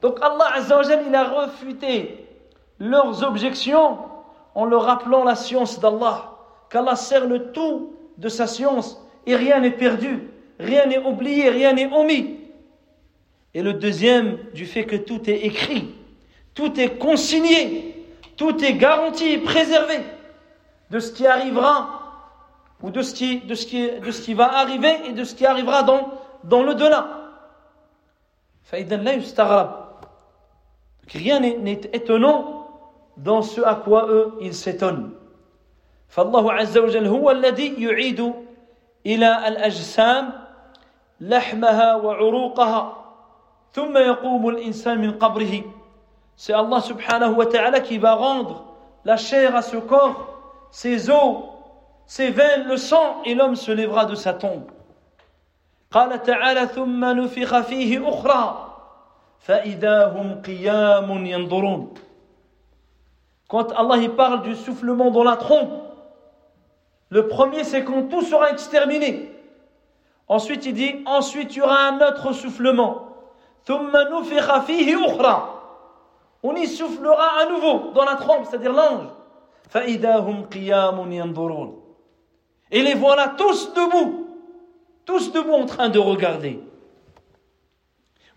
[0.00, 2.21] Donc Allah Azzawajal, il a refuté
[2.78, 3.98] leurs objections
[4.54, 6.30] en leur rappelant la science d'Allah,
[6.70, 11.72] qu'Allah sert le tout de sa science et rien n'est perdu, rien n'est oublié, rien
[11.72, 12.38] n'est omis.
[13.54, 15.94] Et le deuxième, du fait que tout est écrit,
[16.54, 18.06] tout est consigné,
[18.36, 19.98] tout est garanti, préservé
[20.90, 22.00] de ce qui arrivera
[22.82, 25.34] ou de ce qui, de ce qui, de ce qui va arriver et de ce
[25.34, 26.10] qui arrivera dans,
[26.44, 27.18] dans le delà.
[31.08, 32.61] Rien n'est étonnant
[33.22, 35.10] dans ce à quoi eux ils s'étonnent.
[36.08, 38.32] فالله عز وجل هو الذي يعيد
[39.06, 40.30] إلى الأجسام
[41.20, 42.82] لحمها وعروقها
[43.72, 45.62] ثم يقوم الإنسان من قبره
[46.36, 48.64] C'est Allah subhanahu wa ta'ala qui va rendre
[49.04, 51.36] la chair à ce corps, ses os,
[52.06, 54.64] ses veines, le sang, et l'homme se lèvera de sa tombe.
[55.92, 58.68] قال تعالى ثم نفخ فيه أخرى
[59.40, 61.94] فإذا هم قيام ينظرون
[63.51, 65.71] Quand Allah il parle du soufflement dans la trompe,
[67.09, 69.31] le premier c'est quand tout sera exterminé.
[70.27, 73.03] Ensuite il dit, ensuite il y aura un autre soufflement.
[73.67, 75.53] ثم نفخ فيه أخرى
[76.43, 79.09] On y soufflera à nouveau dans la trompe, c'est-à-dire l'ange.
[79.69, 81.81] فإذا هم قيام ينظرون
[82.71, 84.27] Et les voilà tous debout,
[85.05, 86.59] tous debout en train de regarder.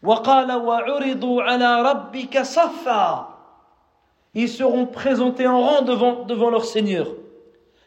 [0.03, 3.29] وقال وعرضوا على ربك صفا
[4.35, 7.07] Ils seront présentés en rang devant, devant leur Seigneur.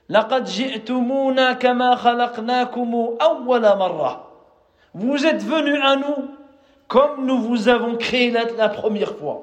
[0.09, 4.29] لقد جئتمونا كما خلقناكم أول مرة
[4.93, 6.29] Vous êtes venus à nous
[6.87, 9.41] comme nous vous avons créé la, la première fois.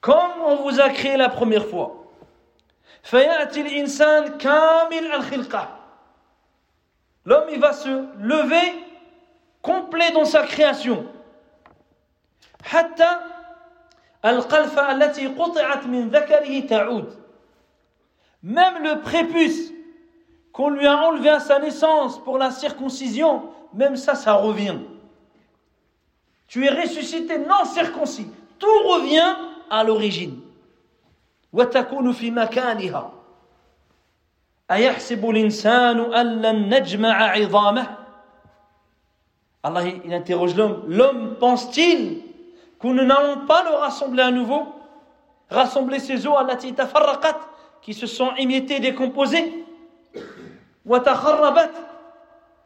[0.00, 1.94] Comme on vous a créé la première fois.
[3.02, 5.68] فيأتي الإنسان كامل الخلقة
[7.24, 7.88] L'homme, il va se
[8.20, 8.74] lever
[9.62, 11.06] complet dans sa création.
[12.64, 13.06] حتى
[14.24, 17.14] القلفة التي قطعت من ذكره تعود.
[18.42, 19.72] Même le prépuce
[20.52, 23.42] qu'on lui a enlevé à sa naissance pour la circoncision,
[23.74, 24.78] même ça, ça revient.
[26.46, 28.28] Tu es ressuscité non circoncis.
[28.58, 29.36] Tout revient
[29.70, 30.40] à l'origine.
[31.52, 33.12] وتكون في مكانها
[34.70, 37.98] أيحسب الإنسان أن لن نجمع عظامه
[39.64, 42.22] Allah il interroge l'homme l'homme pense-t-il
[42.91, 44.67] nous n'allons pas le rassembler à nouveau,
[45.49, 47.39] rassembler ces eaux à la tafarraqat,
[47.81, 49.65] qui se sont émiettées, décomposées,
[50.85, 51.71] wa takharrabat,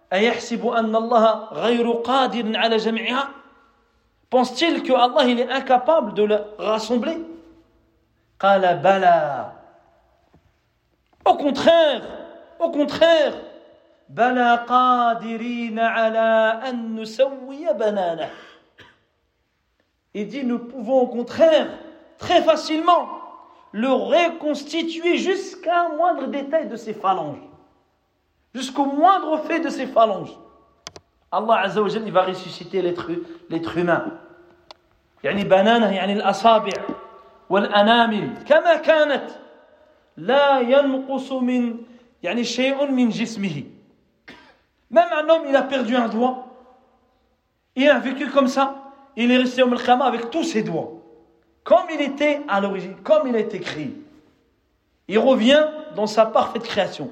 [0.09, 3.29] ayahsibu anna Allah ghayru qadirin ala jam'iha,
[4.29, 7.17] pense-t-il que Allah il est incapable de le rassembler?
[8.39, 9.53] Qala bala.
[11.25, 12.01] Au contraire,
[12.59, 13.33] au contraire,
[14.09, 16.95] bala qadirina ala an
[17.77, 18.27] banana.
[20.16, 21.68] Il dit nous pouvons au contraire
[22.18, 23.08] très facilement
[23.72, 27.42] le reconstituer jusqu'à un moindre détail de ses phalanges.
[28.54, 30.36] Jusqu'au moindre fait de ses phalanges.
[31.30, 34.18] Allah Azza wa il va ressusciter l'être humain.
[35.24, 36.72] يعني بنانه يعني الأصابع
[37.50, 39.30] والأنامل كما كانت
[40.16, 41.76] لا ينقص من
[42.22, 43.62] يعني شيء من جسمه
[44.90, 46.48] Même un homme, il a perdu un doigt,
[47.76, 48.85] il a vécu comme ça,
[49.16, 50.92] il est resté au Melchama avec tous ses doigts,
[51.64, 53.92] comme il était à l'origine, comme il a été créé.
[55.08, 57.10] Il revient dans sa parfaite création.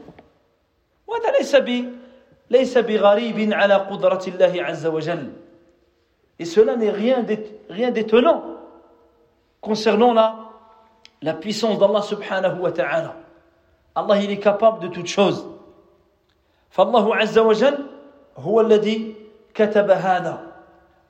[1.06, 1.56] وهذا ليس
[2.50, 5.32] ليس بغريب على قدرة الله عز وجل
[6.38, 8.42] Et cela n'est rien d'étonnant
[9.60, 10.36] concernant la,
[11.20, 13.14] la puissance d'Allah subhanahu wa ta'ala.
[13.94, 15.46] Allah il est capable de toutes choses.
[16.70, 17.86] فالله عز وجل
[18.38, 19.14] هو الذي
[19.54, 20.50] كتب هذا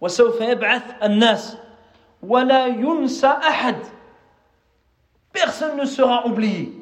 [0.00, 1.56] وسوف يبعث الناس
[2.22, 3.76] ولا ينسى أحد
[5.32, 6.72] Personne ne sera oublié.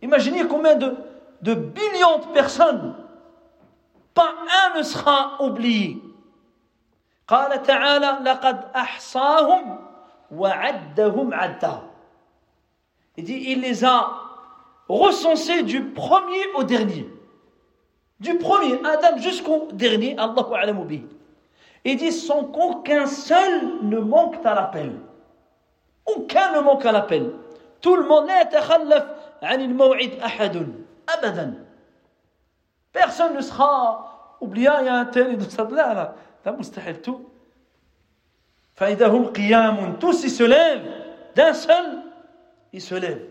[0.00, 0.96] Imaginez combien de,
[1.42, 2.94] de billions de personnes
[4.14, 4.32] pas
[4.72, 5.98] un ne sera oublié.
[7.28, 9.78] قال تعالى لقد أحصاهم
[10.30, 11.82] وعدهم عدا
[13.18, 14.10] Il dit il les a
[14.88, 17.08] recensés du premier au dernier.
[18.20, 21.02] Du premier, Adam jusqu'au dernier, Allahu a'lamu bi.
[21.86, 24.92] Il dit sans qu'aucun seul ne manque à l'appel.
[26.06, 27.32] Aucun ne manque à l'appel.
[27.82, 29.04] tout le monde لا يتخلف
[29.42, 30.72] عن الموعد أحد
[31.08, 31.64] أبدا
[32.92, 36.14] personne ne sera oublié il y a un tel de ça là là
[36.46, 37.20] لا مستحيل tout
[38.74, 40.88] فإذا هم قيام tous ils se lèvent
[41.34, 42.02] d'un seul
[42.72, 43.28] ils se lèvent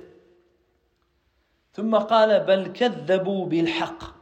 [1.74, 4.22] ثم قال بل كذبوا بالحق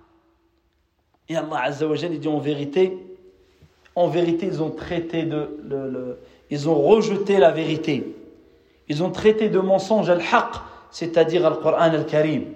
[1.32, 2.98] Et Allah Azza wa dit en vérité,
[3.96, 8.16] en vérité, ils ont traité de, le, le, ils ont rejeté la vérité.
[8.88, 10.56] Ils ont traité de mensonge al-haq,
[10.92, 12.54] c'est-à-dire al-Qur'an al-Karim.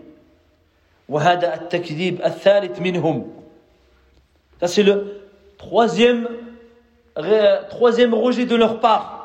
[1.10, 3.28] وهذا التكذيب الثالث منهم.
[4.62, 5.22] Ça c'est le
[5.58, 6.30] troisième,
[7.70, 9.20] troisième rejet de leur part.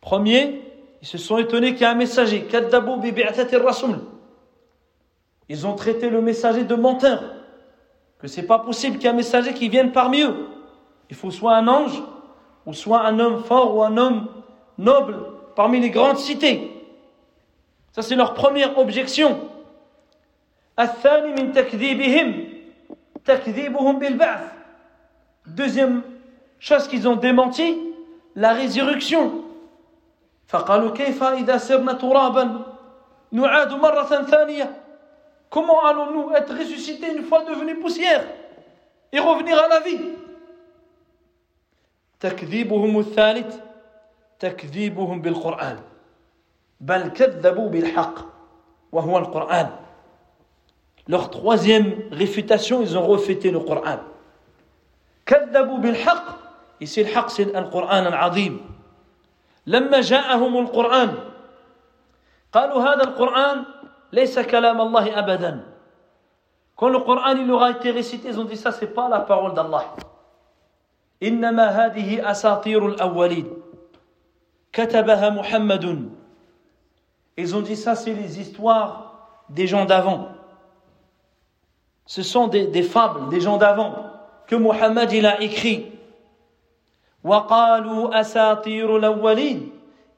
[0.00, 0.60] Premier,
[1.00, 2.46] ils se sont étonnés qu'il y a un messager.
[5.48, 7.22] Ils ont traité le messager de menteur
[8.22, 10.34] que c'est pas possible qu'il y ait un messager qui vienne parmi eux.
[11.10, 12.02] Il faut soit un ange,
[12.66, 14.28] ou soit un homme fort, ou un homme
[14.76, 15.16] noble
[15.54, 16.70] parmi les grandes cités.
[17.92, 19.40] Ça, c'est leur première objection.
[25.46, 26.02] Deuxième
[26.58, 27.78] chose qu'ils ont démenti,
[28.36, 29.44] la résurrection.
[30.48, 32.62] فقالوا كيف إذا سرنا ترابا
[33.32, 34.81] نعاد مرة ثانية
[35.52, 38.24] Comment allons-nous être ressuscités une fois devenus poussière
[39.12, 40.00] et revenir à la vie
[42.20, 43.56] تكذيبهم الثالث
[44.38, 45.78] تكذيبهم بالقرآن
[46.80, 48.14] بل كذبوا بالحق
[48.92, 49.70] وهو القرآن
[51.10, 53.98] Leur troisième réfutation, ils ont refété le Coran.
[55.26, 56.38] كذبوا بالحق
[56.80, 58.60] Ici, le haq, c'est le Coran العظيم.
[59.66, 61.14] لما جاءهم القرآن
[62.52, 63.64] قالوا هذا القرآن
[64.12, 65.64] ليس كلام الله أبدا
[66.76, 69.52] Quand le Coran il aura été récité, ils ont dit ça, c'est pas la parole
[69.54, 69.84] d'Allah.
[71.22, 73.46] إنما هذه أساطير الأولين
[74.72, 76.10] كتبها محمد
[77.36, 80.28] Ils ont dit ça, c'est les histoires des gens d'avant.
[82.06, 83.94] Ce sont des, des fables des gens d'avant
[84.46, 85.92] que Muhammad il a écrit.
[87.24, 89.70] وقالوا أساطير الأولين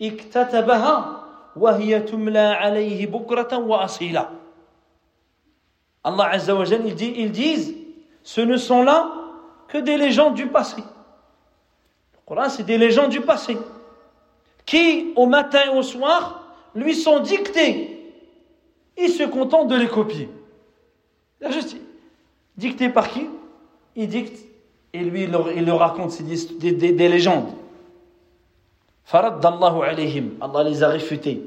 [0.02, 1.20] اكتتبها
[1.56, 4.40] وهي تملى عليه بكرة وأصيلا
[6.02, 7.74] Allah Azza wa Jal, il dit, ils disent,
[8.22, 9.12] ce ne sont là
[9.68, 10.80] que des légendes du passé.
[10.80, 13.58] Le Coran, c'est des légendes du passé,
[14.64, 18.14] qui, au matin et au soir, lui sont dictées.
[18.96, 20.28] Il se contente de les copier.
[21.50, 21.76] Juste,
[22.56, 23.28] dicté par qui
[23.96, 24.38] Il dicte,
[24.92, 27.50] et lui, il leur, il leur raconte des, des, des légendes.
[29.05, 30.39] فرد الله عليهم.
[30.43, 31.41] الله لي زغفتي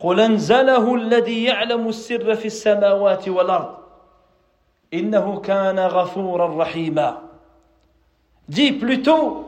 [0.00, 3.76] قل انزله الذي يعلم السر في السماوات والارض
[4.94, 7.22] انه كان غفورا رحيما.
[8.48, 9.42] دي بلوتو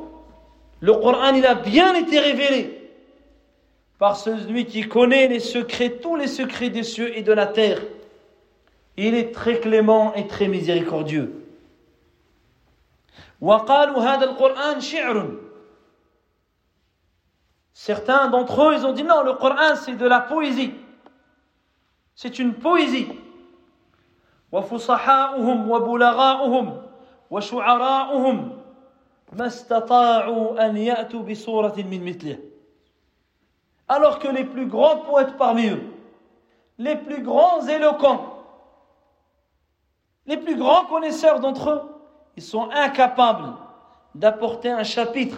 [0.83, 2.79] لو قران إلى بيان ايتي ريفيلي
[3.99, 7.81] par celui qui connaît les secrets tous les secrets des cieux et de la terre.
[8.97, 11.35] Il est très clément et très miséricordieux.
[13.41, 15.48] وقالوا هذا القران شعر.
[17.78, 20.74] Certains d'entre eux, ils ont dit non, le Coran c'est de la poésie.
[22.16, 23.08] C'est une poésie.
[24.54, 26.82] وفصحاؤهم وبلغاؤهم
[27.32, 28.58] وشعراؤهم
[29.32, 32.38] ما استطاعوا أن يأتوا بصورة من مثله.
[33.90, 35.82] Alors que les plus grands poètes parmi eux,
[36.78, 38.46] les plus grands éloquents,
[40.28, 41.82] les plus grands connaisseurs d'entre eux,
[42.38, 43.54] ils sont incapables
[44.16, 45.38] d'apporter un chapitre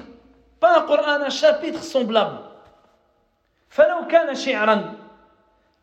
[0.60, 2.40] pas un Coran, un chapitre semblable.
[3.70, 4.94] فلو كان شعرا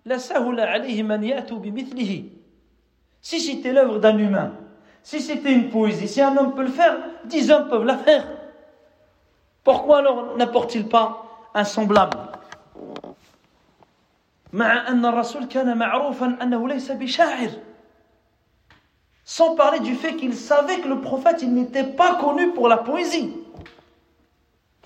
[0.07, 2.24] لسهل عليهم أن يأتوا بمثله
[3.20, 4.53] Si c'était l'œuvre d'un humain,
[5.03, 8.26] si c'était une poésie, si un homme peut le faire, dix hommes peuvent la faire.
[9.62, 11.22] Pourquoi alors n'apporte-t-il pas
[11.55, 12.18] un semblable
[14.53, 17.50] مع أن الرسول كان معروفا أنه ليس بشاعر
[19.24, 22.78] sans parler du fait qu'il savait que le prophète il n'était pas connu pour la
[22.78, 23.32] poésie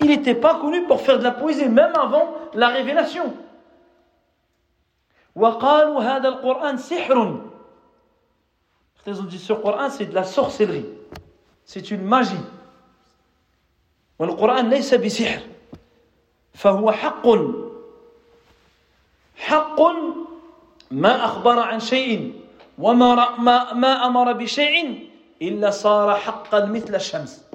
[0.01, 3.33] il n'était pas connu pour faire de la poésie, même avant la révélation.
[5.35, 7.41] وقالوا هذا القرآن سحر
[9.05, 10.85] Ils ont dit ce Coran c'est de la sorcellerie.
[11.63, 12.35] C'est une magie.
[14.19, 15.41] والقرآن ليس بسحر
[16.53, 17.27] فهو حق
[19.37, 19.81] حق
[20.91, 22.33] ما أخبر عن شيء
[22.77, 25.09] وما ما, ما أمر بشيء
[25.41, 27.45] إلا صار حقا مثل الشمس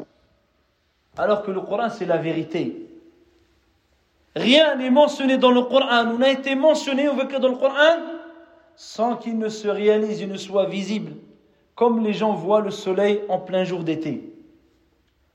[1.16, 2.88] alors que le Coran c'est la vérité.
[4.34, 7.98] Rien n'est mentionné dans le Coran ou n'a été mentionné ou que dans le Coran
[8.76, 11.12] sans qu'il ne se réalise et ne soit visible,
[11.74, 14.28] comme les gens voient le soleil en plein jour d'été.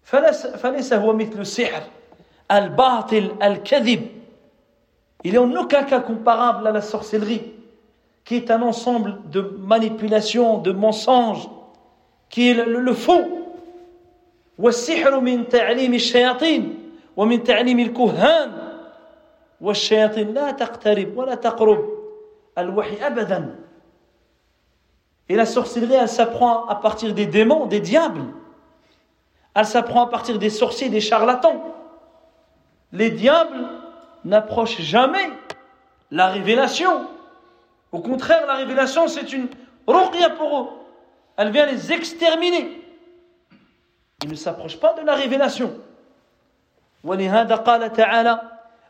[0.08, 1.82] فليس هو مثل السحر
[2.52, 4.08] الباطل الكذب
[5.24, 7.52] Il est en aucun cas comparable à la sorcellerie,
[8.24, 11.50] qui est un ensemble de manipulations, de mensonges,
[12.30, 13.41] qui est le, le faux.
[14.62, 18.78] والسحر من تعليم الشياطين ومن تعليم الكهان
[19.62, 21.90] والشياطين لا تقترب ولا تقرب
[22.58, 23.56] الوحي أبدا
[25.30, 28.24] Et la sorcellerie, elle s'apprend à partir des démons, des diables.
[29.54, 31.66] Elle s'apprend à partir des sorciers, des charlatans.
[32.94, 33.68] Les diables
[34.24, 35.30] n'approchent jamais
[36.12, 37.08] la révélation.
[37.92, 39.50] Au contraire, la révélation, c'est une
[39.86, 40.68] ruqya pour eux.
[41.36, 42.81] Elle vient les exterminer.
[44.24, 45.72] Ils ne s'approchent pas de la révélation.
[47.04, 48.42] ولهذا قال تعالى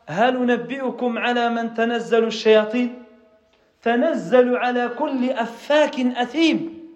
[0.07, 3.03] هل ننبئكم على من تنزل الشياطين
[3.81, 6.87] تنزل على كل أفاك أثيم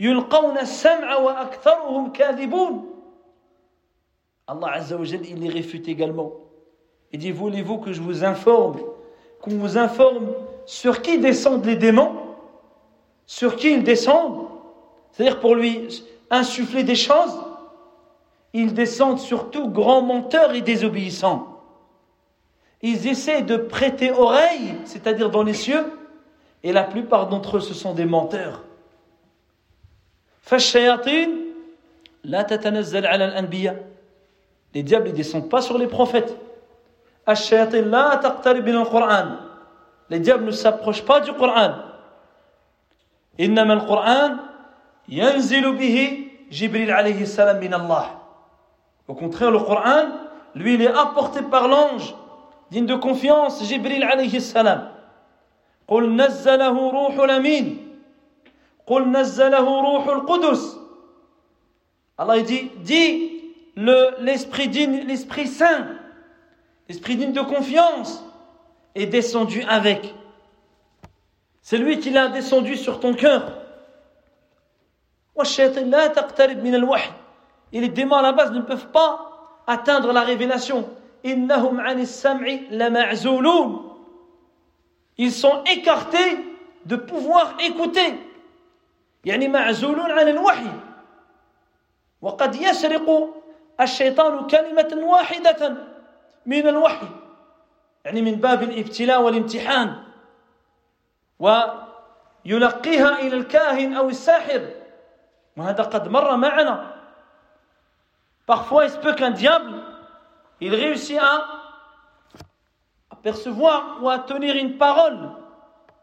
[0.00, 2.92] يلقون السمع وأكثرهم كاذبون
[4.48, 6.30] Allah Azza wa Jal, il les réfute également.
[7.12, 8.78] Il dit, voulez-vous que je vous informe,
[9.40, 10.28] qu'on vous informe
[10.66, 12.14] sur qui descendent les démons
[13.26, 14.46] Sur qui ils descendent
[15.10, 15.88] C'est-à-dire pour lui
[16.30, 17.36] insuffler des choses
[18.53, 21.47] Ils descendent sur tout grand menteur et désobéissant.
[22.81, 25.85] Ils essaient de prêter oreille, c'est-à-dire dans les cieux,
[26.63, 28.63] et la plupart d'entre eux, ce sont des menteurs.
[34.73, 36.35] Les diables ne descendent pas sur les prophètes.
[40.09, 41.75] Les diables ne s'approchent pas du Coran.
[49.10, 50.08] Au contraire, le Coran,
[50.54, 52.14] lui, il est apporté par l'ange,
[52.70, 54.92] digne de confiance, Jibril alayhi salam.
[55.88, 57.78] قل نزله روح الأمين
[58.86, 60.76] قل نزله روح القدس
[62.18, 63.42] Allah dit, dit
[63.76, 65.86] l'esprit digne, l'esprit saint,
[66.88, 68.24] l'esprit digne de confiance
[68.94, 70.14] est descendu avec.
[71.60, 73.52] C'est lui qui l'a descendu sur ton cœur.
[77.73, 80.89] Et les démons à la base ne peuvent pas atteindre la révélation.
[85.17, 86.37] ils sont écartés
[86.85, 88.27] de pouvoir écouter.
[89.25, 90.71] يعني معزولون عن الوحي
[92.21, 93.29] وقد يسرق
[93.81, 95.77] الشيطان كلمة واحدة
[96.45, 97.07] من الوحي
[98.05, 100.03] يعني من باب الابتلاء والامتحان
[101.39, 104.69] ويلقيها إلى الكاهن أو الساحر
[105.57, 106.90] وهذا قد مر معنا
[108.50, 109.72] Parfois, il se peut qu'un diable,
[110.60, 111.46] il réussit à
[113.22, 115.30] percevoir ou à tenir une parole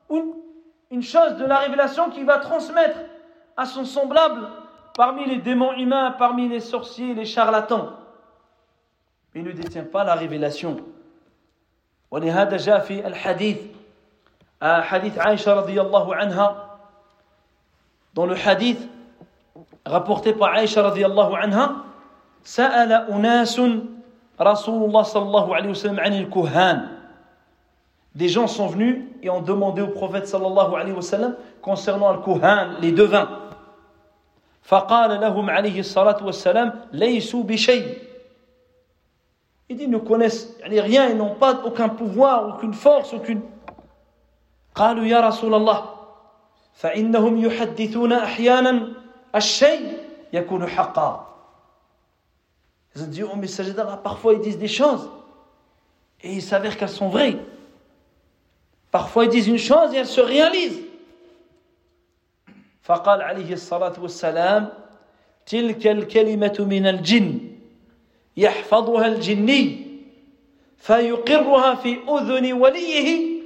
[0.09, 0.43] ou
[0.91, 2.99] une chose de la révélation qu'il va transmettre
[3.55, 4.47] à son semblable
[4.95, 7.93] parmi les démons humains, parmi les sorciers, les charlatans.
[9.34, 10.78] Mais il ne détient pas la révélation.
[12.11, 13.57] ولهذا جاء في الحديث
[14.61, 16.78] حديث عائشة رضي الله عنها
[18.13, 18.88] dans le hadith
[19.86, 21.86] rapporté par Aïcha رضي الله عنها
[22.45, 23.61] سأل أناس
[24.41, 26.89] رسول الله صلى الله عليه وسلم عن الكهان
[28.14, 32.18] des gens sont venus et ont demandé au prophète sallallahu alayhi wa sallam concernant le
[32.18, 33.28] kuhan, les devins.
[34.62, 38.09] فقال لهم عليه الصلاة والسلام ليسوا بشيء
[39.70, 43.43] Il dit, ils ne connaissent rien, ils n'ont pas aucun pouvoir, aucune force, aucune...
[44.74, 45.84] قالوا يا رسول الله
[46.74, 48.89] فإنهم يحدثون أحيانا
[49.34, 49.99] الشيء
[50.32, 51.28] يكون حقا
[52.97, 55.09] Ils ont dit, oh messager d'Allah, parfois ils disent des choses
[56.21, 57.38] et il s'avère qu'elles sont vraies.
[58.91, 60.80] Parfois ils disent une chose et elle se réalise.
[62.84, 64.69] فقال عليه الصلاة والسلام
[65.45, 67.39] تلك الكلمة من الجن
[68.38, 69.88] يحفظها الجني
[70.78, 73.39] فيقرها في أذن وليه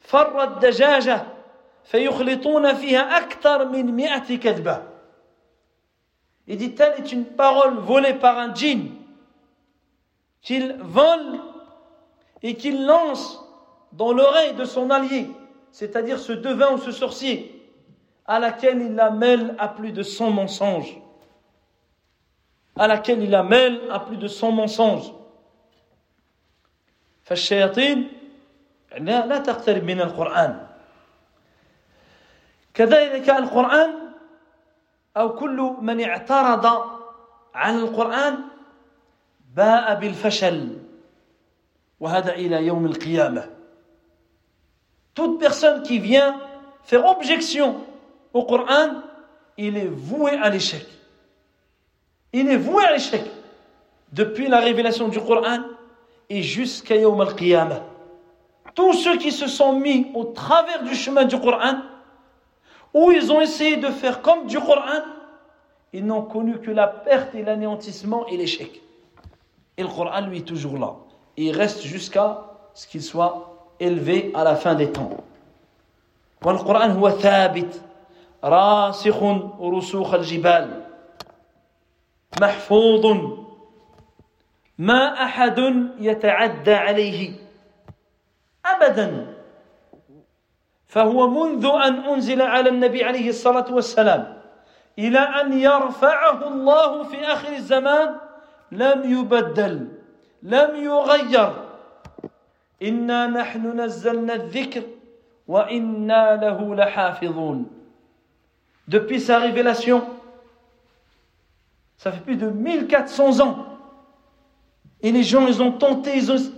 [0.00, 1.26] فر الدجاجة
[1.84, 4.82] فيخلطون فيها أكثر من مئة كذبة
[6.46, 8.90] Il dit telle est une parole volée par un djinn
[10.42, 11.40] qu'il vole
[12.42, 13.42] et qu'il lance
[13.92, 15.28] dans l'oreille de son allié,
[15.72, 17.52] c'est-à-dire ce devin ou ce sorcier,
[18.26, 20.96] à laquelle il la mêle à plus de 100 mensonges.
[22.76, 25.12] À laquelle il la mêle à plus de 100 mensonges.
[27.26, 28.08] فالشياطين
[28.98, 30.66] لا لا تقترب من القرآن
[32.74, 33.94] كذلك القرآن
[35.16, 36.66] أو كل من اعترض
[37.54, 38.38] على القرآن
[39.56, 40.76] باء بالفشل
[42.00, 43.56] وهذا إلى يوم القيامة
[45.16, 46.38] toute personne qui vient
[46.84, 47.76] faire objection
[48.34, 49.00] au Coran,
[49.56, 50.86] il est voué à l'échec.
[52.34, 53.22] Il est voué à l'échec
[54.12, 55.60] depuis la révélation du Coran
[56.28, 57.80] et jusqu'à Yawm al-Qiyamah.
[58.74, 61.78] tous ceux qui se sont mis au travers du chemin du Coran,
[62.94, 65.02] où ils ont essayé de faire comme du Coran,
[65.92, 68.82] ils n'ont connu que la perte et l'anéantissement et l'échec.
[69.76, 70.94] Et le Coran, lui, est toujours là.
[71.36, 72.44] Et il reste jusqu'à
[72.74, 75.10] ce qu'il soit élevé à la fin des temps.
[76.44, 77.80] والقرآن هو ثابت
[78.44, 79.22] راسخ
[79.60, 80.82] رسوخ الجبال
[82.40, 83.06] محفوظ
[84.78, 85.58] ما أحد
[85.98, 87.32] يتعدى عليه
[88.66, 89.34] أبدا
[90.91, 94.37] فهو منذ أن أنزل على النبي عليه الصلاة والسلام
[94.99, 98.15] إلى أن يرفعه الله في آخر الزمان
[98.71, 99.87] لم يبدل
[100.43, 101.53] لم يغير
[102.83, 104.83] إنا نحن نزلنا الذكر
[105.47, 107.65] وإنا له لحافظون
[108.87, 110.03] Depuis sa révélation,
[111.95, 113.77] ça fait plus de 1400 ans.
[115.01, 116.51] Et les gens, ils ont tenté, ils ont...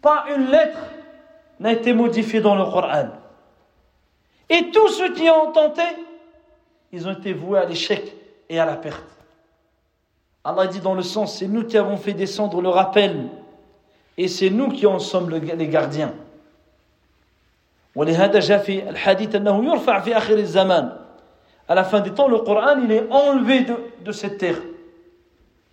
[0.00, 0.80] pas une lettre
[1.60, 3.21] n'a été modifiée dans le Coran.
[4.51, 5.83] Et tous ceux qui ont tenté,
[6.91, 8.13] ils ont été voués à l'échec
[8.49, 9.03] et à la perte.
[10.43, 13.27] Allah dit dans le sens, c'est nous qui avons fait descendre le rappel
[14.17, 16.13] et c'est nous qui en sommes les gardiens.
[17.97, 20.91] ولهذا جاء في الحديث أنه يرفع في آخر الزمان
[21.67, 23.73] à la fin des temps le Coran il est enlevé de,
[24.05, 24.61] de cette terre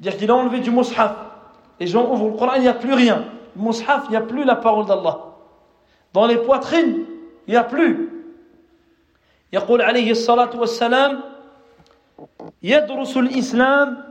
[0.00, 1.14] dire qu'il est enlevé du mushaf
[1.78, 4.22] les gens ouvrent le Coran il n'y a plus rien le mushaf il n'y a
[4.22, 5.18] plus la parole d'Allah
[6.14, 7.00] dans les poitrines
[7.46, 8.10] il n'y a plus
[9.53, 11.21] يقول عليه الصلاة والسلام
[12.63, 14.03] يدرس الإسلام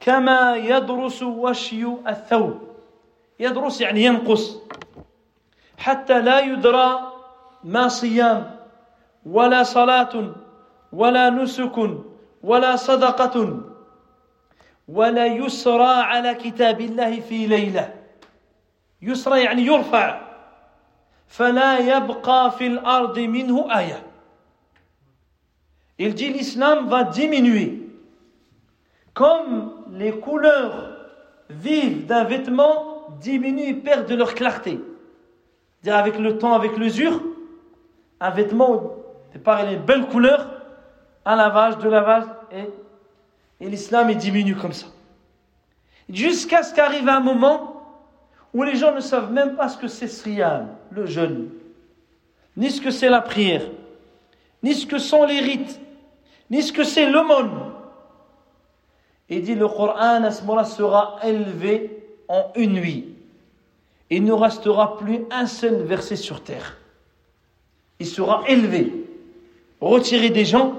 [0.00, 2.58] كما يدرس وشي الثوب.
[3.40, 4.58] يدرس يعني ينقص.
[5.78, 7.12] حتى لا يدرى
[7.64, 8.56] ما صيام
[9.26, 10.34] ولا صلاة
[10.92, 11.90] ولا نسك
[12.42, 13.60] ولا صدقة
[14.88, 17.94] ولا يسرى على كتاب الله في ليلة.
[19.02, 20.20] يسرى يعني يرفع.
[21.28, 24.11] فلا يبقى في الأرض منه آية.
[26.04, 27.78] Il dit l'islam va diminuer.
[29.14, 30.96] Comme les couleurs
[31.48, 34.80] vives d'un vêtement diminuent perdent de leur clarté.
[35.84, 37.22] Dire avec le temps, avec l'usure,
[38.18, 40.48] un vêtement, au départ, il a une belle couleur,
[41.24, 44.86] un lavage, deux lavages, et, et l'islam est diminue comme ça.
[46.08, 47.80] Jusqu'à ce qu'arrive un moment
[48.52, 51.48] où les gens ne savent même pas ce que c'est Sriyam, le jeûne,
[52.56, 53.62] ni ce que c'est la prière,
[54.64, 55.78] ni ce que sont les rites,
[56.51, 57.73] ni ce que c'est l'aumône.
[59.29, 63.13] Et dit le Coran à ce moment-là sera élevé en une nuit.
[64.09, 66.77] Il ne restera plus un seul verset sur terre.
[67.99, 68.93] Il sera élevé,
[69.81, 70.75] retiré des gens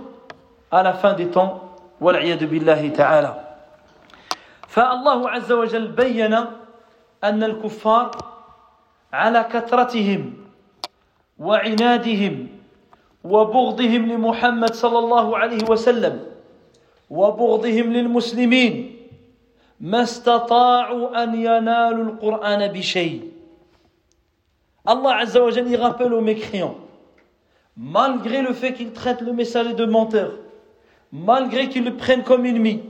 [0.70, 1.68] à la fin des temps.
[2.00, 3.44] والعياذ بالله تعالى
[4.68, 6.34] فالله عز وجل بين
[7.24, 8.11] أن الكفار
[9.12, 10.34] على كثرتهم
[11.38, 12.48] وعنادهم
[13.24, 16.20] وبغضهم لمحمد صلى الله عليه وسلم
[17.11, 18.96] وبغضهم للمسلمين
[19.80, 23.38] ما استطاعوا أن ينالوا القرآن بشيء
[24.88, 26.76] Allah Azza wa Jalla rappelle aux mécréants,
[27.76, 30.32] malgré le fait qu'ils traitent le messager de menteur,
[31.12, 32.80] malgré qu'ils le prennent comme ennemi,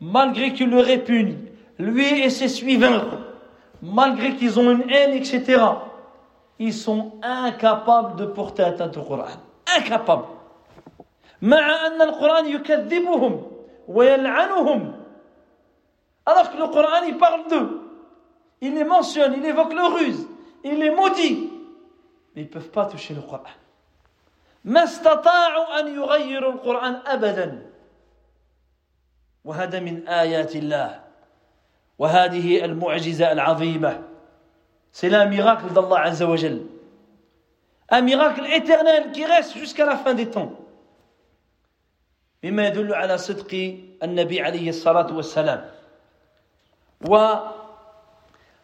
[0.00, 1.36] malgré qu'ils le répugnent,
[1.78, 3.00] lui et ses suivants,
[3.80, 5.62] malgré qu'ils ont une haine, etc.,
[6.58, 9.26] ils sont incapables de porter atteinte au Coran.
[9.67, 10.41] Incapables.
[11.41, 13.51] مع أن القرآن يكذبهم
[13.87, 14.93] ويلعنهم
[16.29, 17.81] alors que le Coran il parle d'eux
[18.61, 20.27] il les mentionne il évoque leur ruse
[20.63, 21.49] il les maudit
[22.35, 23.49] mais ils ne peuvent pas toucher le Coran
[24.65, 27.71] ما استطاعوا أن يغيروا القرآن أبدا
[29.45, 30.99] وهذا من آيات الله
[31.99, 34.01] وهذه المعجزة العظيمة
[34.91, 36.59] c'est là un miracle d'Allah Azza wa Jal
[37.91, 40.51] un miracle éternel qui reste jusqu'à la fin des temps.
[42.43, 45.69] مما يدل على صدق النبي عليه الصلاة والسلام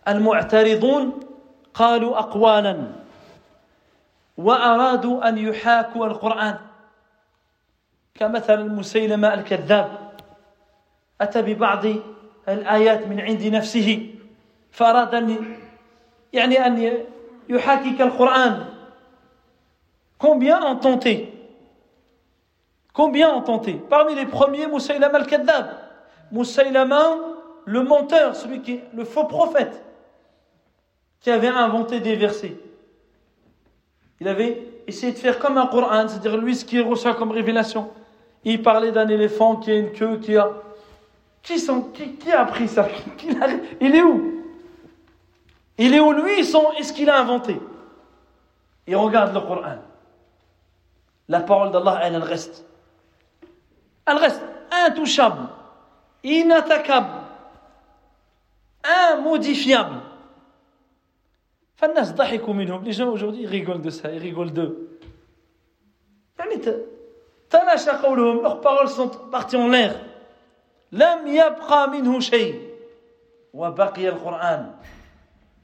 [0.08, 1.20] والمعترضون
[1.74, 2.88] قالوا أقوالا
[4.38, 6.58] وأرادوا أن يحاكوا القرآن
[8.16, 10.12] كمثل مسيلمة الكذاب
[11.22, 11.86] أتى ببعض
[12.50, 14.14] الآيات من عند نفسه
[14.72, 15.58] فأراد أن
[16.34, 17.04] يعني أن
[17.50, 18.77] يحاكك القرآن
[20.18, 21.34] Combien ont tenté?
[22.94, 23.74] Combien ont tenté?
[23.74, 25.68] Parmi les premiers, Moussaïlam al-Kaddab.
[26.32, 27.18] Moussaïlama,
[27.66, 29.84] le menteur, celui qui est le faux prophète,
[31.20, 32.58] qui avait inventé des versets.
[34.20, 37.90] Il avait essayé de faire comme un Coran, c'est-à-dire lui ce qui reçoit comme révélation.
[38.44, 40.50] Il parlait d'un éléphant qui a une queue, qui a.
[41.44, 42.88] Qui, sont, qui, a appris ça?
[43.82, 44.44] Il est où?
[45.78, 47.60] Il est où lui Est-ce qu'il a inventé?
[48.88, 49.76] Et regarde le Coran.
[51.30, 52.66] La parole d'Allah, elle, elle reste.
[54.06, 55.50] Elle reste intouchable,
[56.24, 57.10] inattaquable,
[58.86, 60.02] immodifiable.
[62.84, 65.00] les gens aujourd'hui rigolent de ça ils rigolent d'eux
[66.40, 66.62] يعني
[68.42, 69.96] leurs paroles sont parties en l'air
[70.92, 72.70] لم يبقى منه شيء
[73.54, 74.72] وبقي القرآن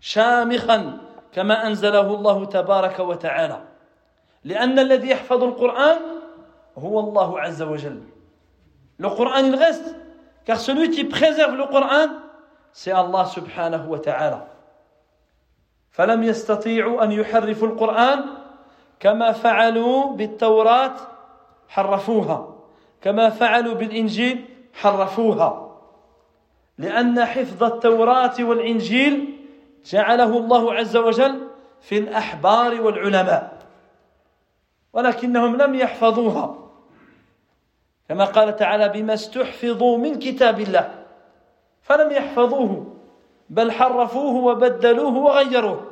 [0.01, 0.97] شامخا
[1.31, 3.72] كما أنزله الله تبارك وتعالى
[4.45, 5.99] لأن الذي يحفظ القرآن
[6.77, 8.01] هو الله عز وجل.
[8.99, 9.51] Le Coran
[10.45, 12.09] car celui qui préserve le Coran
[12.71, 14.47] c'est Allah subhanahu wa ta'ala.
[15.91, 18.25] فلم يستطيعوا أن يحرفوا القرآن
[18.99, 20.95] كما فعلوا بالتوراة
[21.67, 22.55] حرفوها.
[23.01, 25.77] كما فعلوا بالإنجيل حرفوها.
[26.77, 29.37] لأن حفظ التوراة والإنجيل
[29.85, 31.47] جعله الله عز وجل
[31.81, 33.52] في الأحبار والعلماء.
[34.92, 36.70] ولكنهم لم يحفظوها
[38.08, 41.04] كما قال تعالى بما استحفظوا من كتاب الله
[41.82, 42.96] فلم يحفظوه
[43.50, 45.90] بل حرفوه وبدلوه وغيروه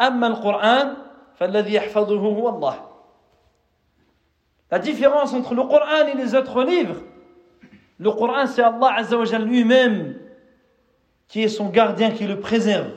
[0.00, 0.96] أما القرآن
[1.36, 2.90] فالذي يحفظه هو الله
[4.70, 6.96] La différence entre le Coran et les autres livres,
[7.98, 10.18] le Coran c'est Allah Azzawajal lui-même
[11.28, 12.90] qui est son gardien, qui le préserve,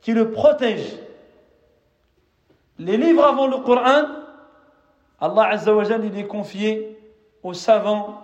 [0.00, 0.96] qui le protège.
[2.78, 4.04] Les livres avant le Coran,
[5.19, 6.97] Allah Azzawajal il est confié
[7.43, 8.21] aux savants,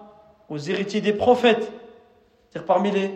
[0.50, 1.72] aux héritiers des prophètes,
[2.50, 3.12] c'est-à-dire parmi les,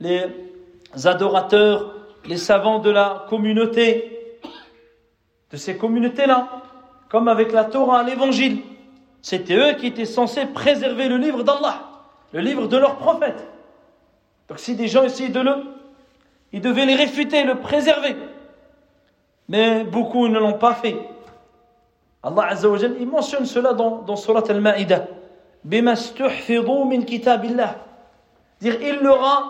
[0.00, 1.94] les adorateurs,
[2.26, 4.38] les savants de la communauté,
[5.50, 6.48] de ces communautés-là,
[7.08, 8.62] comme avec la Torah, l'évangile.
[9.22, 11.82] C'était eux qui étaient censés préserver le livre d'Allah,
[12.32, 13.46] le livre de leur prophète.
[14.48, 15.54] Donc si des gens essayaient de le,
[16.52, 18.16] ils devaient les réfuter, le préserver.
[19.48, 20.96] Mais beaucoup ne l'ont pas fait.
[22.23, 25.05] Allah Azza wa il mentionne cela dans, dans Surat Al-Ma'idah.
[25.63, 27.75] Bima min kitabillah.
[28.59, 29.43] Dire, il leur a,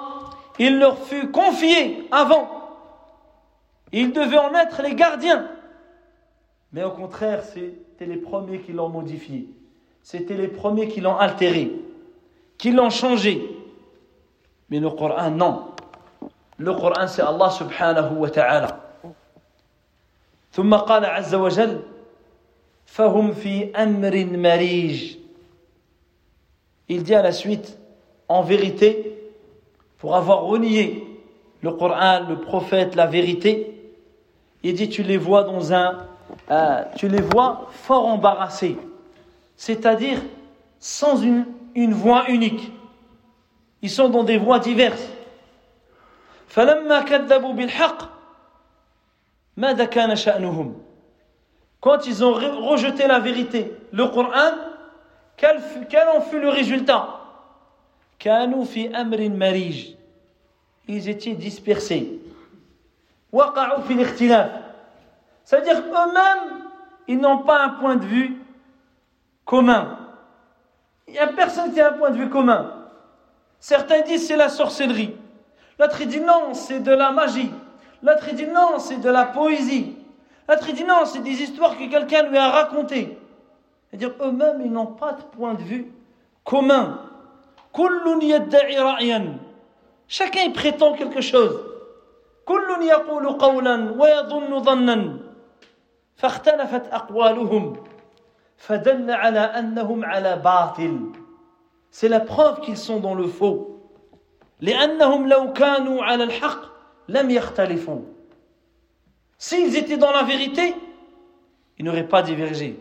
[0.60, 2.50] il leur fut confié avant.
[3.92, 5.48] Ils devaient en être les gardiens.
[6.74, 9.48] Mais au contraire, c'était les premiers qui l'ont modifié.
[10.04, 11.72] C'était les premiers qui l'ont altéré,
[12.58, 13.42] qui l'ont changé.
[14.70, 15.68] Mais le Coran, non.
[16.58, 18.84] Le Coran, c'est Allah subhanahu wa ta'ala.
[20.52, 21.91] ثم قال عز وجل
[22.86, 25.18] فهم في أمر مريج
[26.90, 27.78] Il dit à la suite,
[28.30, 29.18] en vérité,
[29.98, 31.06] pour avoir renié
[31.62, 33.78] le Coran, le prophète, la vérité,
[34.64, 36.08] il dit tu les vois dans un,
[36.50, 38.78] euh, tu les vois fort embarrassés,
[39.58, 40.20] c'est-à-dire
[40.80, 41.46] sans une,
[41.76, 42.72] une voix unique.
[43.82, 45.08] Ils sont dans des voies diverses.
[51.83, 54.53] quand ils ont rejeté la vérité, le Coran,
[55.37, 55.59] quel,
[56.17, 57.19] en fut le résultat?
[60.87, 62.21] Ils étaient dispersés.
[65.45, 66.69] C'est-à-dire eux-mêmes,
[67.09, 68.41] ils n'ont pas un point de vue
[69.45, 69.99] commun.
[71.09, 72.75] Il n'y a personne qui a un point de vue commun.
[73.59, 75.17] Certains disent c'est la sorcellerie.
[75.81, 77.51] L'autre dit non, c'est de la magie.
[78.05, 79.97] L'autre dit non, c'est de la poésie.
[80.48, 83.18] L'autre dit non, c'est des histoires que quelqu'un lui a racontées.
[83.90, 85.92] C'est-à-dire eux-mêmes, ils n'ont pas de point de vue
[86.44, 87.00] commun.
[90.08, 91.64] Chacun prétend quelque chose.
[96.18, 97.84] فاختلفت أقوالهم
[98.58, 101.12] فدل على أنهم على باطل
[101.92, 103.80] C'est la preuve qu'ils sont dans le faux.
[104.62, 106.62] لأنهم لو كانوا على الحق
[107.10, 108.02] لم يختلفوا.
[109.43, 110.73] S'ils étaient dans la vérité,
[111.77, 112.79] ils n'auraient pas divergé.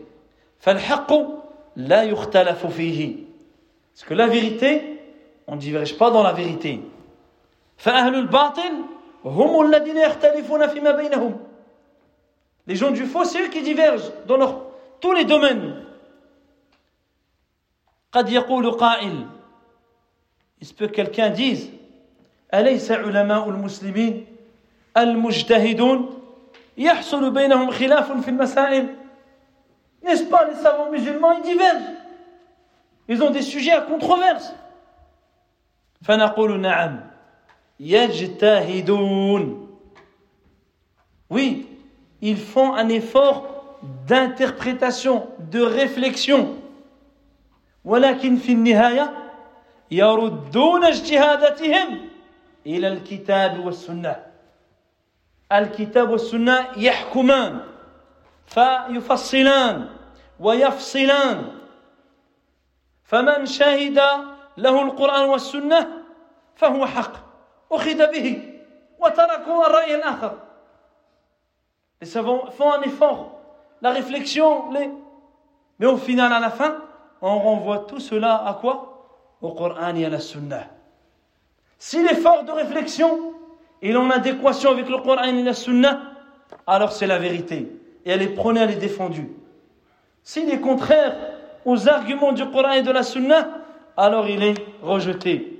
[0.64, 0.78] Parce
[4.06, 5.00] que la vérité,
[5.48, 6.80] on ne diverge pas dans la vérité.
[7.84, 8.28] Hum
[12.68, 14.62] les gens du faux, c'est eux qui divergent dans
[15.00, 15.84] tous les domaines.
[18.14, 18.40] Il
[20.62, 21.72] se peut que quelqu'un dise,
[22.52, 23.46] al-muslimin
[24.94, 26.21] al-mujtahidun
[26.77, 28.87] يحصل بينهم خلاف في المسائل
[30.03, 31.91] N'est-ce pas, les savants musulmans, ils divergent.
[33.09, 34.53] Ils ont des sujets à controverse.
[36.01, 36.99] فنقول نعم
[37.79, 39.63] يجتهدون
[41.29, 41.67] Oui,
[42.21, 43.47] ils font un effort
[44.07, 46.47] d'interprétation, de réflexion.
[47.85, 49.13] ولكن في النهاية
[49.91, 51.99] يردون اجتهاداتهم
[52.65, 54.15] إلى الكتاب والسنة
[55.51, 57.59] الكتاب والسنة يحكمان
[58.45, 59.89] فيفصلان
[60.39, 61.57] ويفصلان
[63.03, 64.01] فمن شهد
[64.57, 66.03] له القرآن والسنة
[66.55, 67.13] فهو حق
[67.71, 68.53] أخذ به
[68.99, 70.37] وتركوا الرأي الآخر
[71.99, 73.39] Les savants font un effort,
[73.81, 74.91] la réflexion, les...
[75.79, 76.77] mais au final, à la fin,
[77.23, 79.07] on renvoie tout cela à quoi
[79.41, 80.65] Au Coran et à la Sunna.
[81.79, 83.30] Si l'effort de réflexion
[83.81, 86.01] est en adéquation avec le Coran et la Sunna,
[86.65, 87.67] alors c'est la vérité.
[88.05, 89.29] Et elle est prônée, elle est défendue.
[90.23, 91.15] S'il est contraire
[91.65, 93.49] aux arguments du Coran et de la Sunna,
[93.95, 95.53] alors il est rejeté.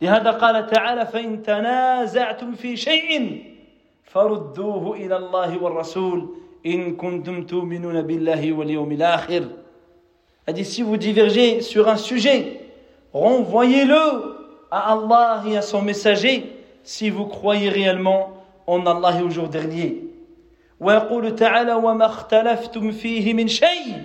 [0.00, 3.42] لهذا قال تعالى فإن تنازعتم في شيء
[4.04, 6.36] فردوه إلى الله والرسول
[6.66, 9.48] إن كنتم تؤمنون بالله واليوم الآخر
[10.48, 12.60] a dit si vous divergez sur un sujet
[13.12, 13.96] renvoyez-le
[14.70, 16.44] à Allah et à son messager
[16.82, 18.30] si vous croyez réellement
[18.66, 20.02] en Allah et au jour dernier
[20.80, 24.04] ويقول تعالى وما اختلفتم فيه من شيء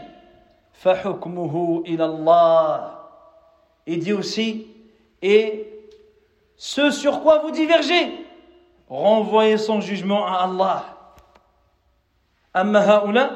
[0.73, 2.91] فحكمه إلى الله
[3.87, 4.67] il dit aussi
[5.21, 5.67] et
[6.55, 8.11] ce sur quoi vous divergez
[8.89, 10.83] renvoyez son jugement à Allah
[12.55, 13.31] أما هؤلاء